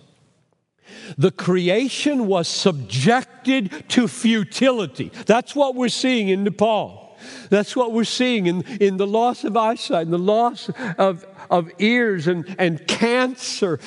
The 1.17 1.31
creation 1.31 2.27
was 2.27 2.47
subjected 2.47 3.89
to 3.89 4.07
futility. 4.07 5.11
That's 5.25 5.55
what 5.55 5.75
we're 5.75 5.89
seeing 5.89 6.29
in 6.29 6.43
Nepal. 6.43 7.17
That's 7.49 7.75
what 7.75 7.93
we're 7.93 8.03
seeing 8.03 8.45
in, 8.45 8.61
in 8.79 8.97
the 8.97 9.07
loss 9.07 9.43
of 9.43 9.57
eyesight, 9.57 10.03
and 10.03 10.13
the 10.13 10.19
loss 10.19 10.69
of, 10.97 11.25
of 11.49 11.71
ears, 11.79 12.27
and, 12.27 12.55
and 12.59 12.85
cancer. 12.87 13.79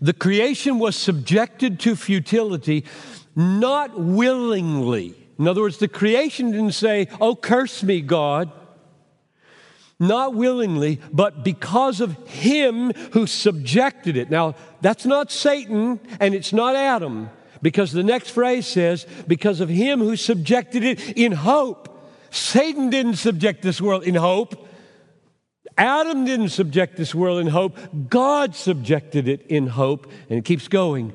The 0.00 0.12
creation 0.12 0.78
was 0.78 0.96
subjected 0.96 1.80
to 1.80 1.96
futility, 1.96 2.84
not 3.34 3.98
willingly. 3.98 5.14
In 5.38 5.46
other 5.46 5.62
words, 5.62 5.78
the 5.78 5.88
creation 5.88 6.50
didn't 6.50 6.72
say, 6.72 7.08
Oh, 7.20 7.36
curse 7.36 7.82
me, 7.82 8.00
God 8.00 8.50
not 9.98 10.34
willingly, 10.34 11.00
but 11.12 11.42
because 11.42 12.00
of 12.00 12.16
him 12.28 12.92
who 13.12 13.26
subjected 13.26 14.16
it. 14.16 14.30
Now, 14.30 14.54
that's 14.80 15.06
not 15.06 15.32
Satan 15.32 16.00
and 16.20 16.34
it's 16.34 16.52
not 16.52 16.76
Adam, 16.76 17.30
because 17.62 17.92
the 17.92 18.02
next 18.02 18.30
phrase 18.30 18.66
says, 18.66 19.06
because 19.26 19.60
of 19.60 19.68
him 19.68 20.00
who 20.00 20.16
subjected 20.16 20.84
it 20.84 21.16
in 21.16 21.32
hope. 21.32 21.92
Satan 22.30 22.90
didn't 22.90 23.16
subject 23.16 23.62
this 23.62 23.80
world 23.80 24.04
in 24.04 24.14
hope. 24.14 24.65
Adam 25.78 26.24
didn't 26.24 26.48
subject 26.50 26.96
this 26.96 27.14
world 27.14 27.40
in 27.40 27.48
hope. 27.48 27.76
God 28.08 28.54
subjected 28.54 29.28
it 29.28 29.46
in 29.48 29.66
hope. 29.66 30.10
And 30.30 30.38
it 30.38 30.44
keeps 30.44 30.68
going 30.68 31.12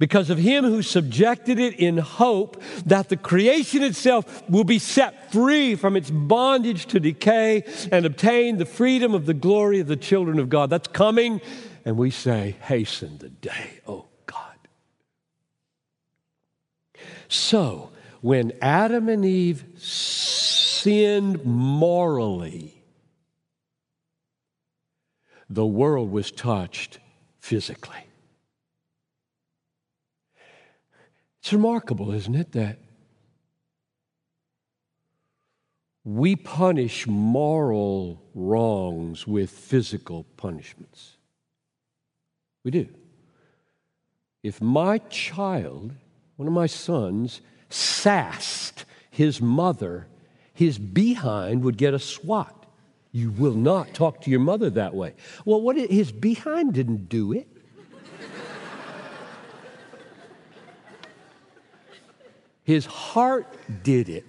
because 0.00 0.30
of 0.30 0.38
him 0.38 0.64
who 0.64 0.82
subjected 0.82 1.60
it 1.60 1.78
in 1.78 1.98
hope 1.98 2.60
that 2.86 3.08
the 3.10 3.16
creation 3.16 3.82
itself 3.82 4.42
will 4.48 4.64
be 4.64 4.80
set 4.80 5.30
free 5.30 5.76
from 5.76 5.94
its 5.94 6.10
bondage 6.10 6.86
to 6.86 6.98
decay 6.98 7.62
and 7.92 8.04
obtain 8.04 8.56
the 8.56 8.64
freedom 8.64 9.14
of 9.14 9.26
the 9.26 9.34
glory 9.34 9.78
of 9.78 9.86
the 9.86 9.96
children 9.96 10.40
of 10.40 10.48
God. 10.48 10.70
That's 10.70 10.88
coming, 10.88 11.40
and 11.84 11.96
we 11.96 12.10
say, 12.10 12.56
Hasten 12.62 13.18
the 13.18 13.28
day, 13.28 13.80
oh 13.86 14.06
God. 14.26 14.56
So, 17.28 17.90
when 18.22 18.52
Adam 18.60 19.08
and 19.08 19.24
Eve 19.24 19.64
sinned 19.76 21.44
morally, 21.44 22.79
the 25.50 25.66
world 25.66 26.12
was 26.12 26.30
touched 26.30 27.00
physically. 27.40 28.04
It's 31.40 31.52
remarkable, 31.52 32.12
isn't 32.12 32.36
it, 32.36 32.52
that 32.52 32.78
we 36.04 36.36
punish 36.36 37.06
moral 37.06 38.22
wrongs 38.34 39.26
with 39.26 39.50
physical 39.50 40.24
punishments. 40.36 41.16
We 42.64 42.70
do. 42.70 42.88
If 44.42 44.60
my 44.60 44.98
child, 44.98 45.94
one 46.36 46.46
of 46.46 46.54
my 46.54 46.66
sons, 46.66 47.40
sassed 47.68 48.84
his 49.10 49.40
mother, 49.40 50.06
his 50.54 50.78
behind 50.78 51.64
would 51.64 51.76
get 51.76 51.92
a 51.92 51.98
swat. 51.98 52.59
You 53.12 53.30
will 53.30 53.54
not 53.54 53.92
talk 53.92 54.20
to 54.22 54.30
your 54.30 54.40
mother 54.40 54.70
that 54.70 54.94
way. 54.94 55.14
Well, 55.44 55.60
what 55.60 55.76
his 55.76 56.12
behind 56.12 56.74
didn't 56.74 57.08
do 57.08 57.32
it. 57.32 57.48
His 62.62 62.86
heart 62.86 63.52
did 63.82 64.08
it. 64.08 64.24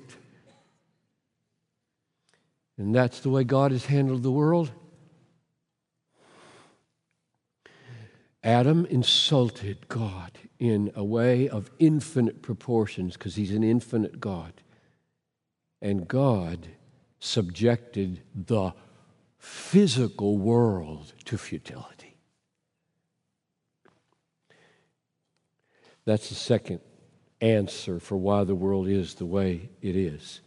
And 2.77 2.95
that's 2.95 3.19
the 3.19 3.29
way 3.29 3.43
God 3.43 3.71
has 3.71 3.85
handled 3.85 4.23
the 4.23 4.31
world. 4.31 4.71
Adam 8.43 8.87
insulted 8.87 9.87
God 9.87 10.31
in 10.57 10.91
a 10.95 11.03
way 11.03 11.47
of 11.47 11.69
infinite 11.77 12.41
proportions 12.41 13.13
because 13.13 13.35
he's 13.35 13.51
an 13.51 13.63
infinite 13.63 14.19
God. 14.19 14.53
And 15.79 16.07
God 16.07 16.69
subjected 17.21 18.19
the 18.35 18.73
physical 19.37 20.37
world 20.37 21.13
to 21.23 21.37
futility. 21.37 22.17
That's 26.03 26.29
the 26.29 26.35
second 26.35 26.81
answer 27.39 27.99
for 27.99 28.17
why 28.17 28.43
the 28.43 28.55
world 28.55 28.87
is 28.87 29.13
the 29.13 29.25
way 29.25 29.69
it 29.81 29.95
is. 29.95 30.41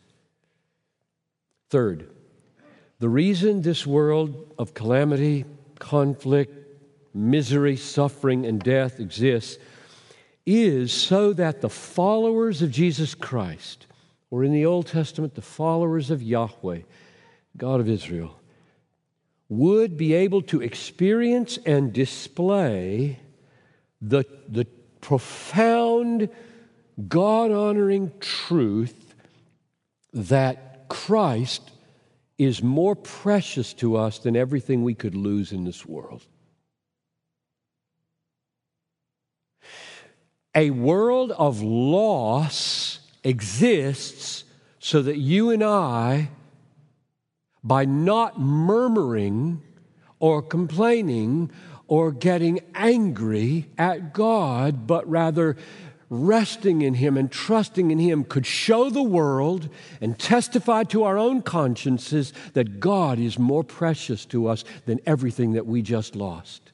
Third, 1.70 2.10
the 2.98 3.08
reason 3.08 3.62
this 3.62 3.86
world 3.86 4.52
of 4.58 4.74
calamity, 4.74 5.44
conflict, 5.78 6.54
misery, 7.14 7.76
suffering, 7.76 8.46
and 8.46 8.60
death 8.60 8.98
exists 8.98 9.58
is 10.44 10.92
so 10.92 11.32
that 11.32 11.60
the 11.60 11.70
followers 11.70 12.62
of 12.62 12.70
Jesus 12.70 13.14
Christ, 13.14 13.86
or 14.30 14.44
in 14.44 14.52
the 14.52 14.66
Old 14.66 14.86
Testament, 14.86 15.34
the 15.34 15.42
followers 15.42 16.10
of 16.10 16.22
Yahweh, 16.22 16.80
God 17.56 17.80
of 17.80 17.88
Israel, 17.88 18.40
would 19.48 19.96
be 19.96 20.14
able 20.14 20.42
to 20.42 20.62
experience 20.62 21.58
and 21.64 21.92
display 21.92 23.20
the, 24.00 24.24
the 24.48 24.66
profound 25.00 26.28
God 27.08 27.50
honoring 27.50 28.12
truth 28.20 29.14
that 30.12 30.88
Christ 30.88 31.70
is 32.38 32.62
more 32.62 32.96
precious 32.96 33.72
to 33.74 33.96
us 33.96 34.18
than 34.18 34.36
everything 34.36 34.82
we 34.82 34.94
could 34.94 35.14
lose 35.14 35.52
in 35.52 35.64
this 35.64 35.86
world. 35.86 36.22
A 40.54 40.70
world 40.70 41.32
of 41.32 41.62
loss 41.62 42.93
exists 43.24 44.44
so 44.78 45.02
that 45.02 45.16
you 45.16 45.50
and 45.50 45.64
I, 45.64 46.28
by 47.62 47.86
not 47.86 48.38
murmuring 48.38 49.62
or 50.18 50.42
complaining 50.42 51.50
or 51.88 52.12
getting 52.12 52.60
angry 52.74 53.70
at 53.78 54.12
God, 54.12 54.86
but 54.86 55.08
rather 55.08 55.56
resting 56.10 56.82
in 56.82 56.94
Him 56.94 57.16
and 57.16 57.30
trusting 57.30 57.90
in 57.90 57.98
Him 57.98 58.24
could 58.24 58.46
show 58.46 58.90
the 58.90 59.02
world 59.02 59.68
and 60.00 60.18
testify 60.18 60.84
to 60.84 61.04
our 61.04 61.18
own 61.18 61.42
consciences 61.42 62.32
that 62.52 62.78
God 62.78 63.18
is 63.18 63.38
more 63.38 63.64
precious 63.64 64.24
to 64.26 64.46
us 64.46 64.64
than 64.86 65.00
everything 65.06 65.52
that 65.52 65.66
we 65.66 65.82
just 65.82 66.14
lost. 66.14 66.72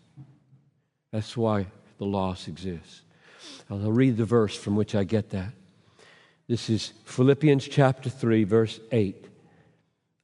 That's 1.12 1.36
why 1.36 1.66
the 1.98 2.06
loss 2.06 2.48
exists. 2.48 3.02
I'll 3.70 3.92
read 3.92 4.16
the 4.16 4.24
verse 4.24 4.56
from 4.56 4.76
which 4.76 4.94
I 4.94 5.04
get 5.04 5.30
that. 5.30 5.52
This 6.50 6.68
is 6.68 6.92
Philippians 7.04 7.68
chapter 7.68 8.10
3, 8.10 8.42
verse 8.42 8.80
8. 8.90 9.24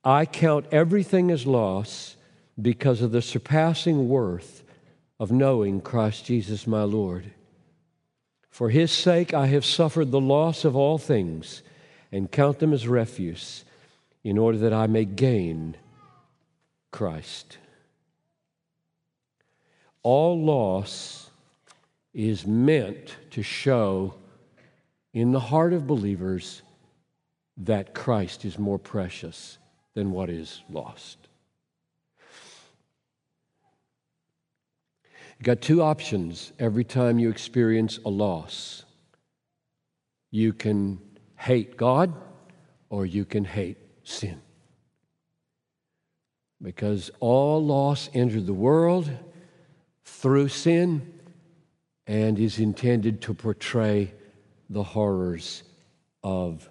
I 0.03 0.27
count 0.27 0.66
everything 0.72 1.31
as 1.31 1.47
loss 1.47 2.16
because 2.61 3.01
of 3.01 3.12
the 3.12 3.22
surpassing 3.22 4.09
worth 4.09 4.64
of 5.20 5.31
knowing 5.31 5.81
Christ 5.81 6.24
Jesus 6.24 6.66
my 6.66 6.83
Lord 6.83 7.31
for 8.57 8.70
his 8.70 8.91
sake 8.91 9.33
I 9.33 9.47
have 9.47 9.64
suffered 9.64 10.11
the 10.11 10.20
loss 10.20 10.64
of 10.64 10.74
all 10.74 10.99
things 10.99 11.62
and 12.11 12.33
count 12.33 12.59
them 12.59 12.72
as 12.72 12.89
refuse 12.89 13.64
in 14.24 14.37
order 14.37 14.59
that 14.59 14.72
I 14.72 14.89
may 14.89 15.05
gain 15.05 15.77
Christ. 16.91 17.59
All 20.03 20.43
loss 20.43 21.31
is 22.12 22.45
meant 22.45 23.14
to 23.31 23.45
show 23.45 24.14
in 25.17 25.33
the 25.33 25.41
heart 25.41 25.73
of 25.73 25.87
believers 25.87 26.61
that 27.57 27.95
Christ 27.95 28.45
is 28.45 28.59
more 28.59 28.79
precious 28.79 29.57
than 29.95 30.12
what 30.12 30.29
is 30.29 30.61
lost. 30.69 31.17
You 35.39 35.45
got 35.45 35.62
two 35.62 35.81
options 35.81 36.53
every 36.59 36.85
time 36.85 37.19
you 37.19 37.31
experience 37.31 37.99
a 38.05 38.11
loss. 38.11 38.85
You 40.31 40.53
can 40.53 41.01
hate 41.37 41.79
God 41.79 42.12
or 42.91 43.07
you 43.07 43.25
can 43.25 43.47
hate 43.47 43.79
sin. 44.05 44.43
Because 46.61 47.11
all 47.21 47.64
loss 47.64 48.11
entered 48.12 48.45
the 48.45 48.53
world 48.53 49.11
through 50.05 50.49
sin 50.49 51.11
and 52.07 52.39
is 52.39 52.59
intended 52.59 53.23
to 53.23 53.33
portray 53.33 54.12
the 54.69 54.83
horrors 54.83 55.62
of 56.23 56.69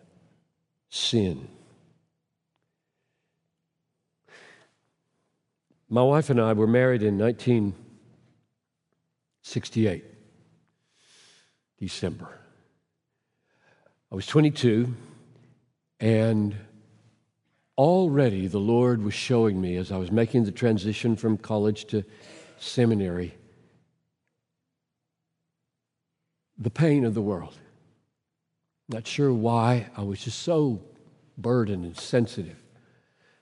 sin. 0.89 1.47
My 5.89 6.03
wife 6.03 6.29
and 6.29 6.39
I 6.41 6.53
were 6.53 6.67
married 6.67 7.01
in 7.03 7.17
1968, 7.17 10.05
December. 11.79 12.39
I 14.11 14.15
was 14.15 14.27
22, 14.27 14.93
and 15.99 16.55
already 17.77 18.47
the 18.47 18.59
Lord 18.59 19.03
was 19.03 19.13
showing 19.13 19.61
me 19.61 19.77
as 19.77 19.91
I 19.91 19.97
was 19.97 20.11
making 20.11 20.45
the 20.45 20.51
transition 20.51 21.15
from 21.15 21.37
college 21.37 21.85
to 21.85 22.03
seminary 22.57 23.35
the 26.57 26.69
pain 26.69 27.05
of 27.05 27.13
the 27.13 27.21
world. 27.21 27.57
Not 28.87 29.07
sure 29.07 29.33
why. 29.33 29.87
I 29.97 30.03
was 30.03 30.23
just 30.23 30.41
so 30.41 30.81
burdened 31.37 31.85
and 31.85 31.97
sensitive. 31.97 32.61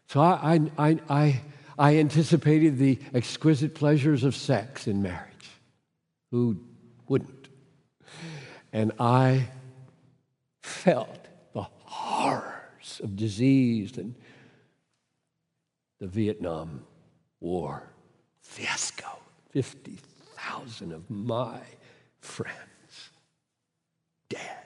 So 0.07 0.21
I, 0.21 0.59
I, 0.77 0.99
I, 1.09 1.41
I, 1.77 1.97
anticipated 1.97 2.77
the 2.77 2.99
exquisite 3.13 3.73
pleasures 3.73 4.23
of 4.23 4.35
sex 4.35 4.87
in 4.87 5.01
marriage. 5.01 5.49
Who 6.31 6.57
wouldn't? 7.07 7.47
And 8.71 8.91
I 8.99 9.47
felt 10.61 11.27
the 11.53 11.63
horrors 11.83 13.01
of 13.03 13.15
disease 13.15 13.97
and 13.97 14.15
the 15.99 16.07
Vietnam 16.07 16.83
War 17.39 17.83
fiasco. 18.41 19.07
50,000 19.51 20.91
of 20.91 21.09
my 21.09 21.59
friends 22.19 23.11
dead. 24.29 24.63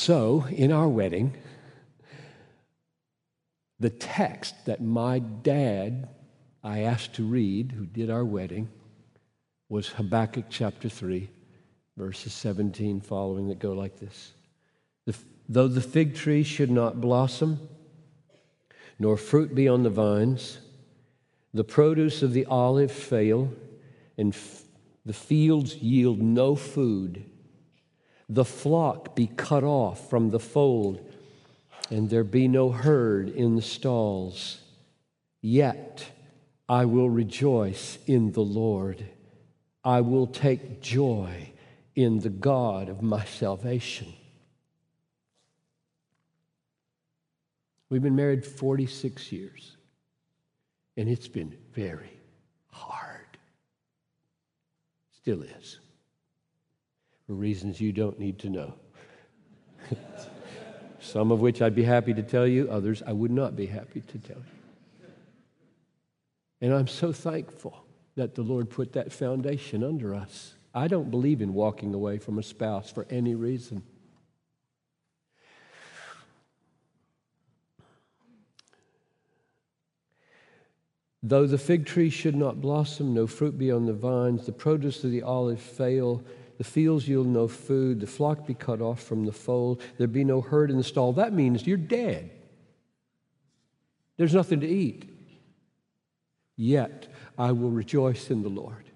So, 0.00 0.46
in 0.50 0.70
our 0.70 0.88
wedding, 0.88 1.34
the 3.80 3.90
text 3.90 4.54
that 4.66 4.80
my 4.80 5.18
dad 5.18 6.08
I 6.62 6.82
asked 6.82 7.14
to 7.14 7.24
read, 7.24 7.72
who 7.72 7.84
did 7.84 8.08
our 8.08 8.24
wedding, 8.24 8.68
was 9.68 9.88
Habakkuk 9.88 10.44
chapter 10.50 10.88
3, 10.88 11.28
verses 11.96 12.32
17 12.32 13.00
following 13.00 13.48
that 13.48 13.58
go 13.58 13.72
like 13.72 13.98
this. 13.98 14.34
Though 15.48 15.66
the 15.66 15.80
fig 15.80 16.14
tree 16.14 16.44
should 16.44 16.70
not 16.70 17.00
blossom, 17.00 17.68
nor 19.00 19.16
fruit 19.16 19.52
be 19.52 19.66
on 19.66 19.82
the 19.82 19.90
vines, 19.90 20.58
the 21.52 21.64
produce 21.64 22.22
of 22.22 22.32
the 22.32 22.46
olive 22.46 22.92
fail, 22.92 23.52
and 24.16 24.32
f- 24.32 24.62
the 25.04 25.12
fields 25.12 25.74
yield 25.74 26.20
no 26.20 26.54
food, 26.54 27.24
the 28.28 28.44
flock 28.44 29.16
be 29.16 29.26
cut 29.26 29.64
off 29.64 30.10
from 30.10 30.30
the 30.30 30.40
fold, 30.40 31.00
and 31.90 32.10
there 32.10 32.24
be 32.24 32.46
no 32.46 32.70
herd 32.70 33.28
in 33.30 33.56
the 33.56 33.62
stalls, 33.62 34.60
yet 35.40 36.04
I 36.68 36.84
will 36.84 37.08
rejoice 37.08 37.98
in 38.06 38.32
the 38.32 38.42
Lord. 38.42 39.08
I 39.82 40.02
will 40.02 40.26
take 40.26 40.82
joy 40.82 41.52
in 41.94 42.20
the 42.20 42.28
God 42.28 42.90
of 42.90 43.02
my 43.02 43.24
salvation. 43.24 44.12
We've 47.88 48.02
been 48.02 48.16
married 48.16 48.44
46 48.44 49.32
years, 49.32 49.76
and 50.98 51.08
it's 51.08 51.28
been 51.28 51.56
very 51.72 52.20
hard. 52.70 53.38
Still 55.16 55.42
is. 55.42 55.78
For 57.28 57.34
reasons 57.34 57.78
you 57.78 57.92
don't 57.92 58.18
need 58.18 58.38
to 58.38 58.48
know. 58.48 58.74
Some 61.00 61.30
of 61.30 61.40
which 61.40 61.60
I'd 61.60 61.74
be 61.74 61.82
happy 61.84 62.14
to 62.14 62.22
tell 62.22 62.46
you, 62.46 62.70
others 62.70 63.02
I 63.06 63.12
would 63.12 63.30
not 63.30 63.54
be 63.54 63.66
happy 63.66 64.00
to 64.00 64.18
tell 64.18 64.38
you. 64.38 65.08
And 66.62 66.72
I'm 66.72 66.86
so 66.86 67.12
thankful 67.12 67.84
that 68.16 68.34
the 68.34 68.40
Lord 68.40 68.70
put 68.70 68.94
that 68.94 69.12
foundation 69.12 69.84
under 69.84 70.14
us. 70.14 70.54
I 70.74 70.88
don't 70.88 71.10
believe 71.10 71.42
in 71.42 71.52
walking 71.52 71.92
away 71.92 72.16
from 72.16 72.38
a 72.38 72.42
spouse 72.42 72.90
for 72.90 73.06
any 73.10 73.34
reason. 73.34 73.82
Though 81.22 81.46
the 81.46 81.58
fig 81.58 81.84
tree 81.84 82.08
should 82.08 82.36
not 82.36 82.62
blossom, 82.62 83.12
no 83.12 83.26
fruit 83.26 83.58
be 83.58 83.70
on 83.70 83.84
the 83.84 83.92
vines, 83.92 84.46
the 84.46 84.52
produce 84.52 85.04
of 85.04 85.10
the 85.10 85.22
olive 85.22 85.60
fail, 85.60 86.24
the 86.58 86.64
fields 86.64 87.08
yield 87.08 87.28
no 87.28 87.48
food, 87.48 88.00
the 88.00 88.06
flock 88.06 88.46
be 88.46 88.52
cut 88.52 88.82
off 88.82 89.02
from 89.02 89.24
the 89.24 89.32
fold, 89.32 89.80
there 89.96 90.08
be 90.08 90.24
no 90.24 90.40
herd 90.40 90.70
in 90.70 90.76
the 90.76 90.84
stall, 90.84 91.12
that 91.14 91.32
means 91.32 91.66
you're 91.66 91.76
dead. 91.76 92.30
There's 94.16 94.34
nothing 94.34 94.60
to 94.60 94.68
eat. 94.68 95.08
Yet 96.56 97.06
I 97.38 97.52
will 97.52 97.70
rejoice 97.70 98.30
in 98.30 98.42
the 98.42 98.48
Lord. 98.48 98.90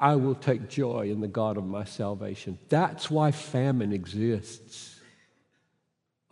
I 0.00 0.16
will 0.16 0.34
take 0.34 0.68
joy 0.68 1.10
in 1.10 1.20
the 1.20 1.28
God 1.28 1.56
of 1.56 1.64
my 1.64 1.84
salvation. 1.84 2.58
That's 2.68 3.10
why 3.10 3.30
famine 3.30 3.92
exists, 3.92 4.98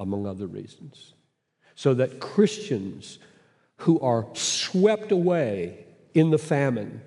among 0.00 0.26
other 0.26 0.46
reasons. 0.46 1.14
So 1.76 1.94
that 1.94 2.18
Christians 2.18 3.20
who 3.76 4.00
are 4.00 4.26
swept 4.32 5.12
away 5.12 5.86
in 6.14 6.30
the 6.30 6.38
famine 6.38 7.00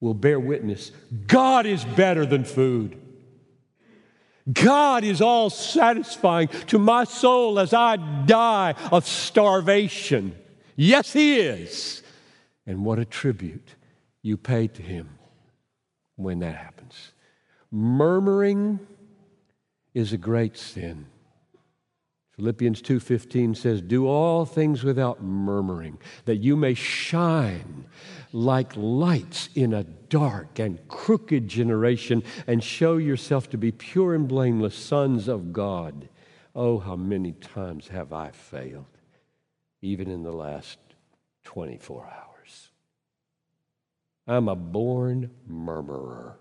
will 0.00 0.14
bear 0.14 0.38
witness 0.38 0.92
God 1.26 1.66
is 1.66 1.84
better 1.84 2.24
than 2.24 2.44
food. 2.44 3.00
God 4.52 5.04
is 5.04 5.20
all 5.20 5.50
satisfying 5.50 6.48
to 6.68 6.78
my 6.78 7.04
soul 7.04 7.58
as 7.58 7.74
I 7.74 7.96
die 8.24 8.74
of 8.90 9.06
starvation. 9.06 10.34
Yes, 10.74 11.12
He 11.12 11.38
is. 11.38 12.02
And 12.66 12.84
what 12.84 12.98
a 12.98 13.04
tribute 13.04 13.74
you 14.22 14.36
pay 14.36 14.68
to 14.68 14.82
Him 14.82 15.18
when 16.16 16.38
that 16.38 16.56
happens. 16.56 17.12
Murmuring 17.70 18.80
is 19.92 20.12
a 20.12 20.16
great 20.16 20.56
sin. 20.56 21.06
Philippians 22.38 22.80
2:15 22.80 23.54
says, 23.54 23.82
"Do 23.82 24.06
all 24.06 24.46
things 24.46 24.84
without 24.84 25.22
murmuring, 25.22 25.98
that 26.24 26.36
you 26.36 26.56
may 26.56 26.72
shine 26.72 27.84
like 28.32 28.76
lights 28.76 29.50
in 29.54 29.74
a 29.74 29.82
dark 29.82 30.58
and 30.58 30.78
crooked 30.88 31.48
generation 31.48 32.22
and 32.46 32.62
show 32.62 32.96
yourself 32.96 33.50
to 33.50 33.58
be 33.58 33.72
pure 33.72 34.14
and 34.14 34.26
blameless 34.26 34.76
sons 34.76 35.28
of 35.28 35.52
God." 35.52 36.08
Oh, 36.54 36.78
how 36.78 36.96
many 36.96 37.32
times 37.32 37.88
have 37.88 38.12
I 38.12 38.30
failed 38.30 38.86
even 39.82 40.10
in 40.10 40.22
the 40.22 40.32
last 40.32 40.78
24 41.44 42.04
hours. 42.04 42.70
I'm 44.26 44.48
a 44.48 44.56
born 44.56 45.30
murmurer. 45.46 46.38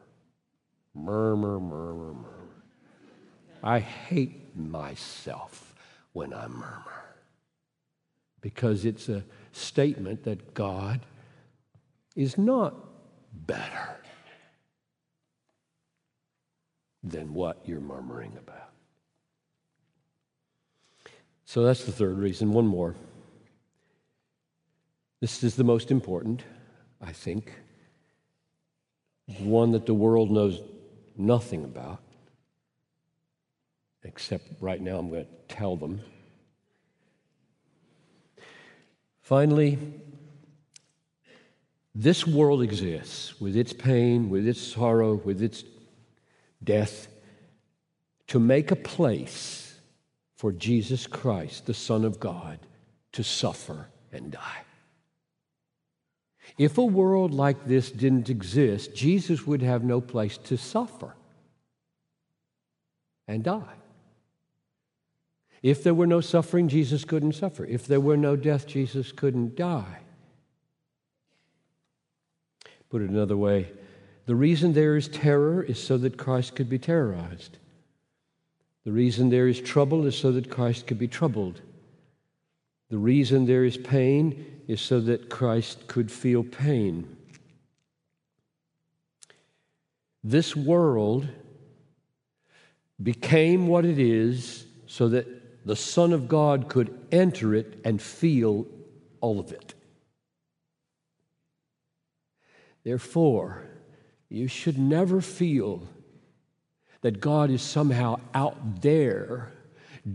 Murmur, 0.94 1.60
murmur, 1.60 2.14
murmur. 2.14 2.50
I 3.64 3.80
hate 3.80 4.56
myself 4.56 5.67
when 6.18 6.34
I 6.34 6.48
murmur. 6.48 7.06
Because 8.42 8.86
it's 8.86 9.08
a 9.08 9.24
statement 9.52 10.24
that 10.24 10.56
God 10.56 11.06
is 12.16 12.40
not 12.40 12.74
better 13.32 14.02
than 17.04 17.36
what 17.36 17.62
you're 17.66 17.80
murmuring 17.80 18.36
about. 18.36 18.72
So 21.46 21.64
that's 21.64 21.86
the 21.86 21.92
third 21.92 22.18
reason. 22.18 22.52
One 22.52 22.66
more. 22.66 22.96
This 25.22 25.44
is 25.44 25.56
the 25.56 25.64
most 25.64 25.92
important, 25.92 26.42
I 27.00 27.12
think, 27.12 27.54
one 29.38 29.70
that 29.74 29.86
the 29.86 29.94
world 29.94 30.32
knows 30.32 30.62
nothing 31.16 31.64
about 31.64 32.02
except 34.08 34.46
right 34.62 34.82
now 34.82 34.98
I'm 34.98 35.10
going 35.10 35.26
to 35.26 35.56
tell 35.56 35.76
them. 35.76 36.02
Finally, 39.22 39.78
this 41.94 42.26
world 42.26 42.62
exists 42.62 43.40
with 43.42 43.58
its 43.58 43.74
pain, 43.74 44.30
with 44.30 44.48
its 44.48 44.62
sorrow, 44.62 45.16
with 45.16 45.42
its 45.42 45.64
death, 46.64 47.08
to 48.28 48.40
make 48.40 48.72
a 48.72 48.76
place 48.76 49.80
for 50.36 50.52
Jesus 50.52 51.08
Christ, 51.08 51.66
the 51.66 51.74
Son 51.74 52.06
of 52.06 52.20
God, 52.20 52.60
to 53.14 53.24
suffer 53.24 53.88
and 54.12 54.32
die. 54.32 54.62
If 56.58 56.78
a 56.78 56.86
world 56.86 57.34
like 57.34 57.66
this 57.66 57.92
didn't 57.92 58.30
exist, 58.30 58.96
Jesus 58.96 59.46
would 59.46 59.62
have 59.62 59.84
no 59.84 60.00
place 60.00 60.38
to 60.38 60.58
suffer 60.58 61.16
and 63.28 63.44
die. 63.44 63.76
If 65.68 65.84
there 65.84 65.94
were 65.94 66.08
no 66.08 66.22
suffering, 66.22 66.70
Jesus 66.70 67.04
couldn't 67.04 67.34
suffer. 67.34 67.66
If 67.66 67.88
there 67.88 68.00
were 68.00 68.16
no 68.16 68.38
death, 68.38 68.68
Jesus 68.68 69.12
couldn't 69.12 69.58
die. 69.58 69.98
Put 72.90 73.02
it 73.02 73.10
another 73.10 73.36
way, 73.36 73.74
the 74.28 74.36
reason 74.36 74.72
there 74.72 74.96
is 74.96 75.10
terror 75.10 75.62
is 75.62 75.78
so 75.78 75.98
that 75.98 76.16
Christ 76.16 76.56
could 76.56 76.70
be 76.70 76.80
terrorized. 76.80 77.58
The 78.86 78.94
reason 78.94 79.30
there 79.30 79.50
is 79.50 79.60
trouble 79.60 80.06
is 80.06 80.18
so 80.18 80.32
that 80.32 80.50
Christ 80.50 80.88
could 80.88 81.00
be 81.00 81.10
troubled. 81.10 81.60
The 82.90 82.98
reason 82.98 83.46
there 83.46 83.66
is 83.66 83.76
pain 83.76 84.62
is 84.70 84.80
so 84.80 85.02
that 85.02 85.30
Christ 85.30 85.86
could 85.88 86.10
feel 86.10 86.46
pain. 86.46 87.18
This 90.24 90.56
world 90.56 91.28
became 93.04 93.68
what 93.68 93.84
it 93.84 94.00
is 94.00 94.66
so 94.86 95.10
that 95.10 95.37
the 95.68 95.76
Son 95.76 96.14
of 96.14 96.28
God 96.28 96.70
could 96.70 96.98
enter 97.12 97.54
it 97.54 97.80
and 97.84 98.02
feel 98.02 98.66
all 99.20 99.40
of 99.40 99.52
it. 99.52 99.74
Therefore, 102.84 103.68
you 104.30 104.48
should 104.48 104.80
never 104.80 105.20
feel 105.20 105.84
that 107.02 107.20
God 107.20 107.52
is 107.52 107.62
somehow 107.62 108.20
out 108.34 108.82
there, 108.82 109.52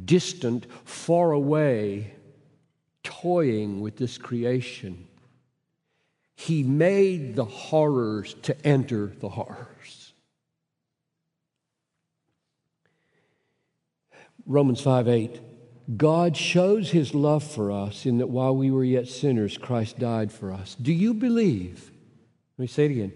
distant, 0.05 0.67
far 0.85 1.33
away, 1.33 2.15
toying 3.03 3.83
with 3.83 3.97
this 3.97 4.17
creation. 4.17 5.07
He 6.35 6.63
made 6.63 7.37
the 7.37 7.45
horrors 7.45 8.35
to 8.43 8.67
enter 8.67 9.13
the 9.21 9.29
horrors. 9.29 10.02
Romans 14.47 14.81
5 14.81 15.09
8. 15.09 15.41
God 15.97 16.37
shows 16.37 16.91
his 16.91 17.15
love 17.15 17.43
for 17.43 17.73
us 17.73 18.07
in 18.07 18.19
that 18.19 18.29
while 18.29 18.55
we 18.55 18.71
were 18.71 18.85
yet 18.85 19.09
sinners, 19.09 19.59
Christ 19.59 19.99
died 19.99 20.31
for 20.33 20.53
us. 20.53 20.77
Do 20.81 20.93
you 20.93 21.13
believe? 21.13 21.91
Let 22.57 22.63
me 22.63 22.67
say 22.69 22.85
it 22.87 22.93
again. 22.93 23.13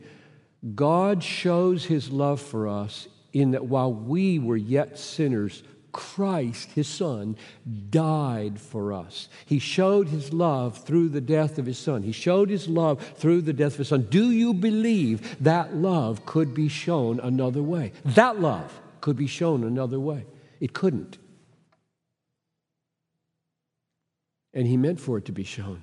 God 0.74 1.22
shows 1.22 1.84
his 1.84 2.10
love 2.10 2.40
for 2.40 2.66
us 2.66 3.08
in 3.32 3.52
that 3.52 3.66
while 3.66 3.92
we 3.92 4.38
were 4.38 4.56
yet 4.56 4.98
sinners, 4.98 5.62
Christ, 5.92 6.72
his 6.72 6.88
son, 6.88 7.36
died 7.88 8.60
for 8.60 8.92
us. 8.92 9.28
He 9.46 9.58
showed 9.58 10.08
his 10.08 10.32
love 10.32 10.76
through 10.84 11.10
the 11.10 11.20
death 11.20 11.58
of 11.58 11.66
his 11.66 11.78
son. 11.78 12.02
He 12.02 12.12
showed 12.12 12.50
his 12.50 12.68
love 12.68 13.00
through 13.16 13.42
the 13.42 13.52
death 13.52 13.72
of 13.72 13.78
his 13.78 13.88
son. 13.88 14.06
Do 14.10 14.30
you 14.30 14.52
believe 14.52 15.42
that 15.42 15.74
love 15.74 16.26
could 16.26 16.52
be 16.52 16.68
shown 16.68 17.20
another 17.20 17.62
way? 17.62 17.92
That 18.04 18.40
love 18.40 18.78
could 19.00 19.16
be 19.16 19.26
shown 19.26 19.64
another 19.64 20.00
way. 20.00 20.26
It 20.60 20.72
couldn't. 20.72 21.18
And 24.54 24.66
he 24.66 24.76
meant 24.76 25.00
for 25.00 25.18
it 25.18 25.26
to 25.26 25.32
be 25.32 25.44
shown. 25.44 25.82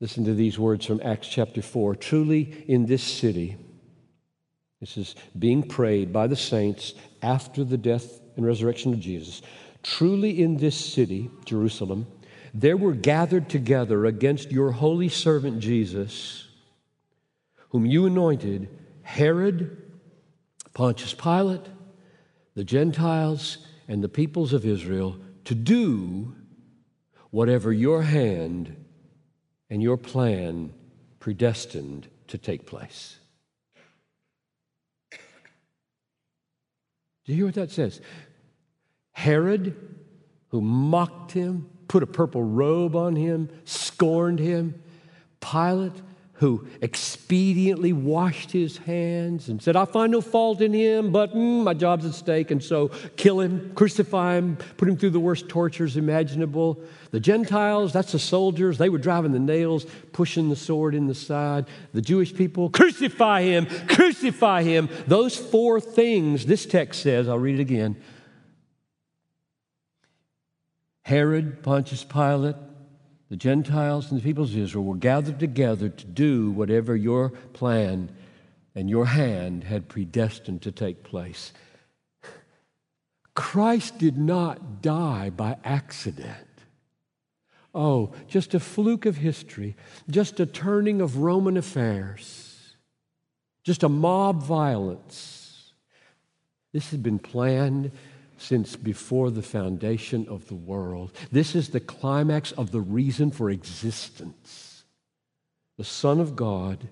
Listen 0.00 0.24
to 0.24 0.34
these 0.34 0.58
words 0.58 0.84
from 0.84 1.00
Acts 1.02 1.28
chapter 1.28 1.62
4. 1.62 1.96
Truly, 1.96 2.64
in 2.68 2.86
this 2.86 3.02
city, 3.02 3.56
this 4.80 4.96
is 4.96 5.14
being 5.38 5.62
prayed 5.62 6.12
by 6.12 6.26
the 6.26 6.36
saints 6.36 6.94
after 7.22 7.64
the 7.64 7.78
death 7.78 8.20
and 8.36 8.44
resurrection 8.44 8.92
of 8.92 9.00
Jesus. 9.00 9.40
Truly, 9.82 10.42
in 10.42 10.58
this 10.58 10.76
city, 10.76 11.30
Jerusalem, 11.44 12.06
there 12.52 12.76
were 12.76 12.92
gathered 12.92 13.48
together 13.48 14.06
against 14.06 14.50
your 14.50 14.72
holy 14.72 15.08
servant 15.08 15.60
Jesus, 15.60 16.46
whom 17.70 17.86
you 17.86 18.06
anointed, 18.06 18.68
Herod, 19.02 19.82
Pontius 20.76 21.14
Pilate, 21.14 21.64
the 22.54 22.62
Gentiles, 22.62 23.56
and 23.88 24.04
the 24.04 24.10
peoples 24.10 24.52
of 24.52 24.66
Israel, 24.66 25.16
to 25.46 25.54
do 25.54 26.34
whatever 27.30 27.72
your 27.72 28.02
hand 28.02 28.76
and 29.70 29.82
your 29.82 29.96
plan 29.96 30.74
predestined 31.18 32.08
to 32.28 32.36
take 32.36 32.66
place. 32.66 33.18
Do 35.10 35.18
you 37.32 37.36
hear 37.36 37.46
what 37.46 37.54
that 37.54 37.70
says? 37.70 38.02
Herod, 39.12 39.74
who 40.48 40.60
mocked 40.60 41.32
him, 41.32 41.70
put 41.88 42.02
a 42.02 42.06
purple 42.06 42.42
robe 42.42 42.94
on 42.94 43.16
him, 43.16 43.48
scorned 43.64 44.40
him. 44.40 44.82
Pilate, 45.40 46.02
who 46.38 46.66
expediently 46.82 47.92
washed 47.92 48.50
his 48.50 48.76
hands 48.78 49.48
and 49.48 49.62
said, 49.62 49.74
I 49.74 49.86
find 49.86 50.12
no 50.12 50.20
fault 50.20 50.60
in 50.60 50.72
him, 50.72 51.10
but 51.10 51.34
mm, 51.34 51.64
my 51.64 51.72
job's 51.72 52.04
at 52.04 52.12
stake, 52.12 52.50
and 52.50 52.62
so 52.62 52.88
kill 53.16 53.40
him, 53.40 53.72
crucify 53.74 54.36
him, 54.36 54.58
put 54.76 54.88
him 54.88 54.98
through 54.98 55.10
the 55.10 55.20
worst 55.20 55.48
tortures 55.48 55.96
imaginable. 55.96 56.78
The 57.10 57.20
Gentiles, 57.20 57.92
that's 57.92 58.12
the 58.12 58.18
soldiers, 58.18 58.76
they 58.76 58.90
were 58.90 58.98
driving 58.98 59.32
the 59.32 59.38
nails, 59.38 59.86
pushing 60.12 60.50
the 60.50 60.56
sword 60.56 60.94
in 60.94 61.06
the 61.06 61.14
side. 61.14 61.66
The 61.94 62.02
Jewish 62.02 62.34
people, 62.34 62.68
crucify 62.68 63.42
him, 63.42 63.66
crucify 63.88 64.62
him. 64.62 64.90
Those 65.06 65.36
four 65.36 65.80
things, 65.80 66.44
this 66.44 66.66
text 66.66 67.02
says, 67.02 67.28
I'll 67.28 67.38
read 67.38 67.58
it 67.58 67.62
again. 67.62 67.96
Herod, 71.06 71.62
Pontius 71.62 72.04
Pilate, 72.04 72.56
the 73.28 73.36
Gentiles 73.36 74.10
and 74.10 74.20
the 74.20 74.24
peoples 74.24 74.52
of 74.52 74.58
Israel 74.58 74.84
were 74.84 74.96
gathered 74.96 75.40
together 75.40 75.88
to 75.88 76.06
do 76.06 76.50
whatever 76.50 76.94
your 76.94 77.30
plan 77.52 78.10
and 78.74 78.88
your 78.88 79.06
hand 79.06 79.64
had 79.64 79.88
predestined 79.88 80.62
to 80.62 80.70
take 80.70 81.02
place. 81.02 81.52
Christ 83.34 83.98
did 83.98 84.16
not 84.16 84.80
die 84.80 85.30
by 85.30 85.56
accident. 85.64 86.46
Oh, 87.74 88.12
just 88.28 88.54
a 88.54 88.60
fluke 88.60 89.04
of 89.04 89.16
history, 89.16 89.76
just 90.08 90.40
a 90.40 90.46
turning 90.46 91.00
of 91.00 91.18
Roman 91.18 91.56
affairs, 91.56 92.74
just 93.64 93.82
a 93.82 93.88
mob 93.88 94.42
violence. 94.42 95.72
This 96.72 96.90
had 96.90 97.02
been 97.02 97.18
planned 97.18 97.90
since 98.38 98.76
before 98.76 99.30
the 99.30 99.42
foundation 99.42 100.26
of 100.28 100.48
the 100.48 100.54
world. 100.54 101.12
This 101.32 101.54
is 101.54 101.68
the 101.68 101.80
climax 101.80 102.52
of 102.52 102.70
the 102.70 102.80
reason 102.80 103.30
for 103.30 103.50
existence. 103.50 104.84
The 105.78 105.84
Son 105.84 106.20
of 106.20 106.36
God 106.36 106.88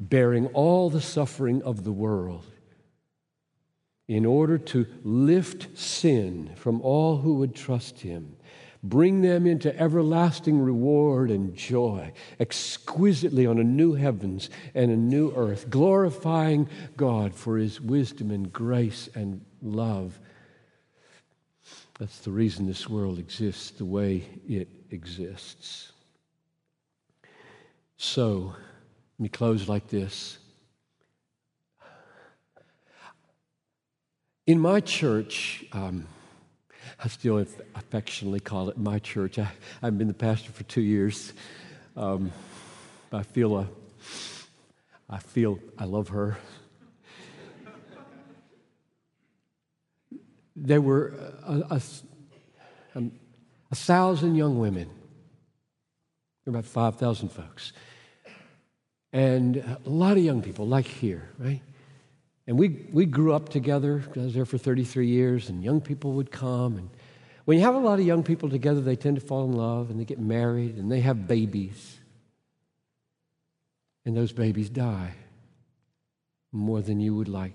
bearing 0.00 0.46
all 0.48 0.90
the 0.90 1.00
suffering 1.00 1.62
of 1.62 1.84
the 1.84 1.92
world 1.92 2.44
in 4.08 4.26
order 4.26 4.58
to 4.58 4.86
lift 5.04 5.78
sin 5.78 6.50
from 6.56 6.80
all 6.82 7.18
who 7.18 7.34
would 7.34 7.54
trust 7.54 8.00
him 8.00 8.36
bring 8.82 9.22
them 9.22 9.46
into 9.46 9.78
everlasting 9.78 10.60
reward 10.60 11.30
and 11.30 11.54
joy, 11.54 12.12
exquisitely 12.40 13.46
on 13.46 13.58
a 13.58 13.64
new 13.64 13.94
heavens 13.94 14.50
and 14.74 14.90
a 14.90 14.96
new 14.96 15.32
earth, 15.36 15.70
glorifying 15.70 16.68
God 16.96 17.34
for 17.34 17.58
his 17.58 17.80
wisdom 17.80 18.30
and 18.30 18.52
grace 18.52 19.08
and 19.14 19.44
love 19.62 20.18
that's 22.02 22.18
the 22.18 22.32
reason 22.32 22.66
this 22.66 22.88
world 22.88 23.20
exists 23.20 23.70
the 23.70 23.84
way 23.84 24.24
it 24.48 24.66
exists. 24.90 25.92
So, 27.96 28.54
let 29.16 29.22
me 29.22 29.28
close 29.28 29.68
like 29.68 29.86
this. 29.86 30.38
In 34.48 34.58
my 34.58 34.80
church, 34.80 35.64
um, 35.70 36.08
I 36.98 37.06
still 37.06 37.38
affectionately 37.76 38.40
call 38.40 38.68
it 38.68 38.76
my 38.76 38.98
church. 38.98 39.38
I, 39.38 39.52
have 39.80 39.96
been 39.96 40.08
the 40.08 40.12
pastor 40.12 40.50
for 40.50 40.64
two 40.64 40.80
years. 40.80 41.32
Um, 41.96 42.32
I 43.12 43.22
feel 43.22 43.58
a, 43.58 43.68
I 45.08 45.18
feel 45.18 45.60
I 45.78 45.84
love 45.84 46.08
her. 46.08 46.36
There 50.56 50.80
were 50.80 51.14
uh, 51.46 51.60
a, 51.70 51.74
a, 51.76 51.82
um, 52.94 53.12
a 53.70 53.74
thousand 53.74 54.34
young 54.34 54.58
women, 54.58 54.90
There 56.44 56.54
are 56.54 56.58
about 56.58 56.66
5,000 56.66 57.30
folks, 57.30 57.72
and 59.12 59.56
a 59.56 59.88
lot 59.88 60.16
of 60.16 60.22
young 60.22 60.42
people, 60.42 60.66
like 60.66 60.86
here, 60.86 61.28
right? 61.38 61.60
And 62.46 62.58
we, 62.58 62.86
we 62.92 63.06
grew 63.06 63.32
up 63.32 63.48
together. 63.48 64.02
I 64.16 64.18
was 64.20 64.34
there 64.34 64.44
for 64.44 64.58
33 64.58 65.06
years, 65.06 65.48
and 65.48 65.62
young 65.62 65.80
people 65.80 66.12
would 66.14 66.30
come. 66.30 66.76
And 66.76 66.90
when 67.44 67.58
you 67.58 67.64
have 67.64 67.74
a 67.74 67.78
lot 67.78 67.98
of 67.98 68.06
young 68.06 68.22
people 68.22 68.48
together, 68.48 68.80
they 68.80 68.96
tend 68.96 69.16
to 69.16 69.22
fall 69.24 69.44
in 69.44 69.52
love 69.52 69.90
and 69.90 69.98
they 69.98 70.04
get 70.04 70.18
married 70.18 70.76
and 70.76 70.90
they 70.90 71.00
have 71.00 71.26
babies. 71.26 71.98
And 74.04 74.16
those 74.16 74.32
babies 74.32 74.68
die 74.68 75.14
more 76.50 76.82
than 76.82 77.00
you 77.00 77.14
would 77.14 77.28
like. 77.28 77.54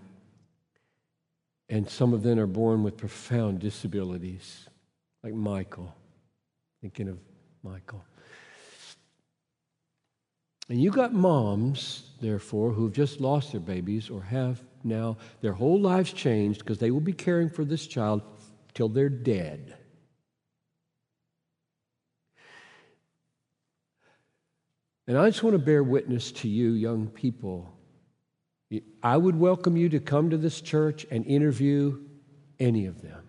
And 1.69 1.89
some 1.89 2.13
of 2.13 2.23
them 2.23 2.39
are 2.39 2.47
born 2.47 2.83
with 2.83 2.97
profound 2.97 3.59
disabilities, 3.59 4.67
like 5.23 5.33
Michael. 5.33 5.93
Thinking 6.81 7.09
of 7.09 7.19
Michael. 7.63 8.03
And 10.69 10.81
you 10.81 10.91
got 10.91 11.13
moms, 11.13 12.11
therefore, 12.21 12.71
who've 12.71 12.91
just 12.91 13.21
lost 13.21 13.51
their 13.51 13.61
babies 13.61 14.09
or 14.09 14.21
have 14.21 14.61
now 14.83 15.17
their 15.41 15.53
whole 15.53 15.79
lives 15.79 16.11
changed 16.11 16.59
because 16.59 16.77
they 16.77 16.91
will 16.91 17.01
be 17.01 17.13
caring 17.13 17.49
for 17.49 17.63
this 17.63 17.87
child 17.87 18.21
till 18.73 18.89
they're 18.89 19.09
dead. 19.09 19.77
And 25.07 25.17
I 25.17 25.29
just 25.29 25.41
want 25.41 25.53
to 25.53 25.59
bear 25.59 25.83
witness 25.83 26.33
to 26.33 26.49
you, 26.49 26.71
young 26.71 27.07
people, 27.07 27.76
I 29.01 29.15
would 29.15 29.39
welcome 29.39 29.77
you 29.77 29.89
to 29.89 29.99
come 29.99 30.29
to 30.29 30.37
this 30.37 30.59
church 30.59 31.05
and 31.09 31.25
interview 31.25 31.99
any 32.59 32.85
of 32.85 33.01
them. 33.01 33.23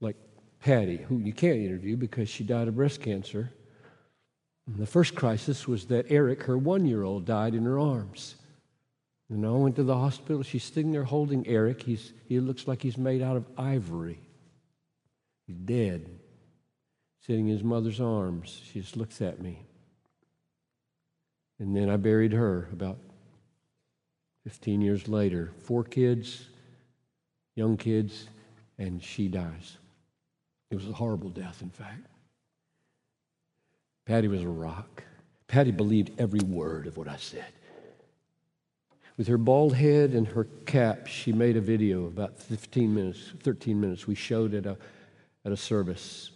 Like 0.00 0.16
Patty, 0.60 0.96
who 0.96 1.18
you 1.18 1.32
can't 1.32 1.58
interview 1.58 1.96
because 1.96 2.28
she 2.28 2.42
died 2.42 2.66
of 2.66 2.76
breast 2.76 3.00
cancer. 3.00 3.50
And 4.66 4.78
the 4.78 4.86
first 4.86 5.14
crisis 5.14 5.68
was 5.68 5.86
that 5.86 6.06
Eric, 6.08 6.42
her 6.44 6.58
one 6.58 6.86
year 6.86 7.04
old, 7.04 7.24
died 7.24 7.54
in 7.54 7.64
her 7.64 7.78
arms. 7.78 8.34
And 9.28 9.46
I 9.46 9.50
went 9.50 9.76
to 9.76 9.84
the 9.84 9.96
hospital. 9.96 10.42
She's 10.42 10.64
sitting 10.64 10.90
there 10.90 11.04
holding 11.04 11.46
Eric. 11.46 11.82
He's, 11.82 12.12
he 12.26 12.40
looks 12.40 12.66
like 12.66 12.82
he's 12.82 12.98
made 12.98 13.22
out 13.22 13.36
of 13.36 13.46
ivory. 13.56 14.20
He's 15.46 15.56
dead. 15.56 16.08
sitting 17.20 17.46
in 17.48 17.52
his 17.52 17.62
mother's 17.62 18.00
arms. 18.00 18.60
She 18.72 18.80
just 18.80 18.96
looks 18.96 19.20
at 19.22 19.40
me. 19.40 19.66
And 21.58 21.76
then 21.76 21.88
I 21.88 21.96
buried 21.96 22.32
her 22.32 22.68
about 22.72 22.98
15 24.44 24.80
years 24.80 25.08
later. 25.08 25.52
Four 25.58 25.84
kids, 25.84 26.46
young 27.56 27.76
kids, 27.76 28.28
and 28.78 29.02
she 29.02 29.28
dies. 29.28 29.78
It 30.70 30.76
was 30.76 30.88
a 30.88 30.92
horrible 30.92 31.30
death, 31.30 31.62
in 31.62 31.70
fact. 31.70 32.06
Patty 34.06 34.28
was 34.28 34.42
a 34.42 34.48
rock. 34.48 35.02
Patty 35.46 35.70
believed 35.70 36.10
every 36.18 36.40
word 36.40 36.86
of 36.86 36.96
what 36.96 37.08
I 37.08 37.16
said. 37.16 37.52
With 39.16 39.28
her 39.28 39.38
bald 39.38 39.74
head 39.74 40.10
and 40.10 40.26
her 40.26 40.44
cap, 40.66 41.06
she 41.06 41.32
made 41.32 41.56
a 41.56 41.60
video 41.60 42.06
about 42.06 42.38
15 42.38 42.92
minutes, 42.92 43.32
13 43.42 43.80
minutes. 43.80 44.06
We 44.06 44.14
showed 44.14 44.54
at 44.54 44.66
a, 44.66 44.72
uh, 44.72 44.76
at 45.44 45.52
a 45.52 45.56
service 45.56 46.30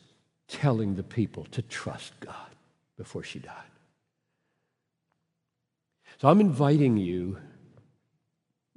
telling 0.49 0.95
the 0.95 1.03
people 1.03 1.45
to 1.51 1.63
trust 1.63 2.13
God 2.21 2.35
before 2.97 3.23
she 3.23 3.39
died. 3.39 3.55
So 6.21 6.29
I'm 6.29 6.41
inviting 6.41 6.97
you, 6.97 7.39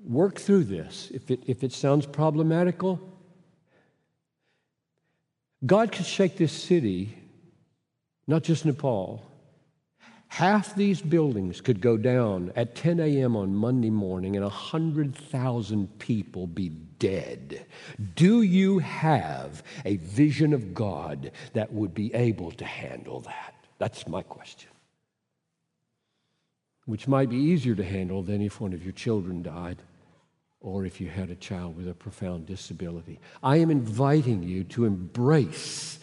work 0.04 0.40
through 0.40 0.66
this. 0.66 1.10
If 1.14 1.32
it, 1.32 1.44
if 1.48 1.64
it 1.64 1.74
sounds 1.74 2.06
problematical, 2.06 3.00
God 5.66 5.92
could 5.92 6.06
shake 6.06 6.38
this 6.38 6.52
city, 6.52 7.18
not 8.28 8.44
just 8.44 8.66
Nepal. 8.66 9.24
Half 10.28 10.76
these 10.76 11.02
buildings 11.02 11.60
could 11.60 11.82
go 11.82 11.98
down 11.98 12.54
at 12.56 12.74
10 12.74 13.02
a.m. 13.02 13.36
on 13.36 13.54
Monday 13.54 13.90
morning 13.90 14.38
and 14.38 14.46
100,000 14.46 16.00
people 16.00 16.48
be 16.48 16.70
dead. 16.70 17.66
Do 18.16 18.42
you 18.42 18.80
have 18.80 19.62
a 19.84 19.98
vision 19.98 20.54
of 20.54 20.74
God 20.74 21.32
that 21.52 21.74
would 21.74 21.94
be 21.94 22.14
able 22.14 22.52
to 22.54 22.66
handle 22.66 23.20
that? 23.22 23.56
That's 23.78 24.08
my 24.08 24.22
question. 24.22 24.70
Which 26.86 27.10
might 27.10 27.30
be 27.30 27.36
easier 27.36 27.76
to 27.76 27.84
handle 27.84 28.24
than 28.24 28.42
if 28.42 28.62
one 28.62 28.72
of 28.72 28.84
your 28.84 28.94
children 28.94 29.44
died 29.44 29.82
or 30.62 30.86
if 30.86 31.02
you 31.02 31.10
had 31.10 31.30
a 31.30 31.36
child 31.36 31.76
with 31.76 31.88
a 31.88 31.94
profound 31.94 32.46
disability. 32.46 33.20
I 33.42 33.58
am 33.58 33.72
inviting 33.72 34.44
you 34.44 34.64
to 34.66 34.86
embrace 34.86 36.00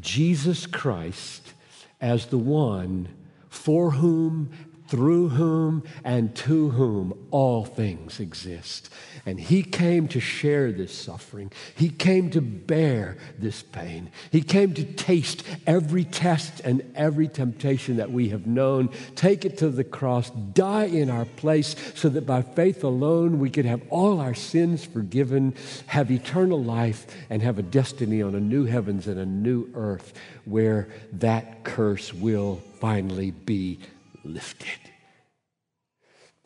Jesus 0.00 0.66
Christ 0.66 1.52
as 2.00 2.26
the 2.26 2.38
one 2.38 3.08
for 3.48 3.90
whom 3.90 4.50
through 4.88 5.30
whom 5.30 5.82
and 6.04 6.34
to 6.36 6.70
whom 6.70 7.26
all 7.30 7.64
things 7.64 8.20
exist. 8.20 8.90
And 9.24 9.40
he 9.40 9.62
came 9.62 10.06
to 10.08 10.20
share 10.20 10.70
this 10.70 10.96
suffering. 10.96 11.50
He 11.74 11.88
came 11.88 12.30
to 12.30 12.40
bear 12.40 13.16
this 13.38 13.62
pain. 13.62 14.10
He 14.30 14.42
came 14.42 14.74
to 14.74 14.84
taste 14.84 15.42
every 15.66 16.04
test 16.04 16.60
and 16.60 16.92
every 16.94 17.28
temptation 17.28 17.96
that 17.96 18.12
we 18.12 18.28
have 18.28 18.46
known, 18.46 18.90
take 19.16 19.44
it 19.44 19.58
to 19.58 19.68
the 19.68 19.84
cross, 19.84 20.30
die 20.30 20.84
in 20.84 21.10
our 21.10 21.24
place, 21.24 21.74
so 21.94 22.08
that 22.10 22.26
by 22.26 22.42
faith 22.42 22.84
alone 22.84 23.38
we 23.38 23.50
could 23.50 23.64
have 23.64 23.82
all 23.90 24.20
our 24.20 24.34
sins 24.34 24.84
forgiven, 24.84 25.54
have 25.86 26.10
eternal 26.10 26.62
life, 26.62 27.06
and 27.30 27.42
have 27.42 27.58
a 27.58 27.62
destiny 27.62 28.22
on 28.22 28.34
a 28.34 28.40
new 28.40 28.64
heavens 28.64 29.06
and 29.08 29.18
a 29.18 29.26
new 29.26 29.68
earth 29.74 30.12
where 30.44 30.88
that 31.12 31.64
curse 31.64 32.14
will 32.14 32.62
finally 32.78 33.32
be 33.32 33.80
lifted. 34.26 34.90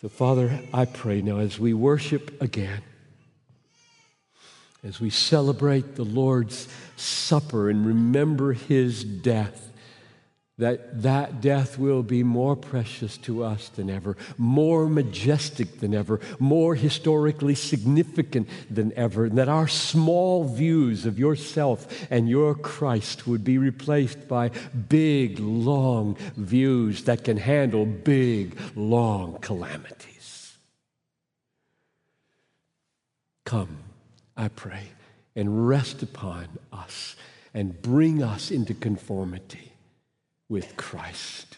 So, 0.01 0.09
Father, 0.09 0.61
I 0.73 0.85
pray 0.87 1.21
now 1.21 1.39
as 1.39 1.59
we 1.59 1.75
worship 1.75 2.41
again, 2.41 2.83
as 4.83 5.01
we 5.01 5.11
celebrate 5.11 5.97
the 5.97 6.05
Lord's 6.05 6.69
Supper 6.97 7.69
and 7.69 7.87
remember 7.87 8.53
his 8.53 9.05
death, 9.05 9.70
that 10.61 11.03
that 11.03 11.41
death 11.41 11.79
will 11.79 12.03
be 12.03 12.23
more 12.23 12.55
precious 12.55 13.17
to 13.17 13.43
us 13.43 13.71
than 13.71 13.89
ever, 13.89 14.17
more 14.37 14.89
majestic 14.89 15.81
than 15.81 15.95
ever, 15.95 16.21
more 16.39 16.75
historically 16.75 17.55
significant 17.55 18.47
than 18.71 18.93
ever, 18.95 19.25
and 19.25 19.39
that 19.39 19.49
our 19.49 19.67
small 19.67 20.45
views 20.45 21.07
of 21.07 21.19
yourself 21.19 22.07
and 22.11 22.29
your 22.29 22.55
Christ 22.55 23.27
would 23.27 23.43
be 23.43 23.57
replaced 23.57 24.29
by 24.29 24.51
big, 24.89 25.41
long 25.41 26.17
views 26.37 27.05
that 27.05 27.25
can 27.25 27.39
handle 27.39 27.87
big, 27.87 28.57
long 28.77 29.39
calamities. 29.41 30.59
Come, 33.47 33.79
I 34.37 34.49
pray, 34.49 34.89
and 35.35 35.67
rest 35.67 36.03
upon 36.03 36.49
us 36.71 37.17
and 37.55 37.81
bring 37.81 38.23
us 38.23 38.51
into 38.51 38.75
conformity 38.75 39.70
with 40.51 40.77
Christ. 40.77 41.57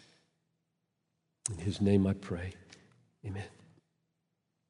In 1.51 1.59
his 1.59 1.81
name 1.81 2.07
I 2.07 2.13
pray. 2.13 2.53
Amen. 3.27 3.52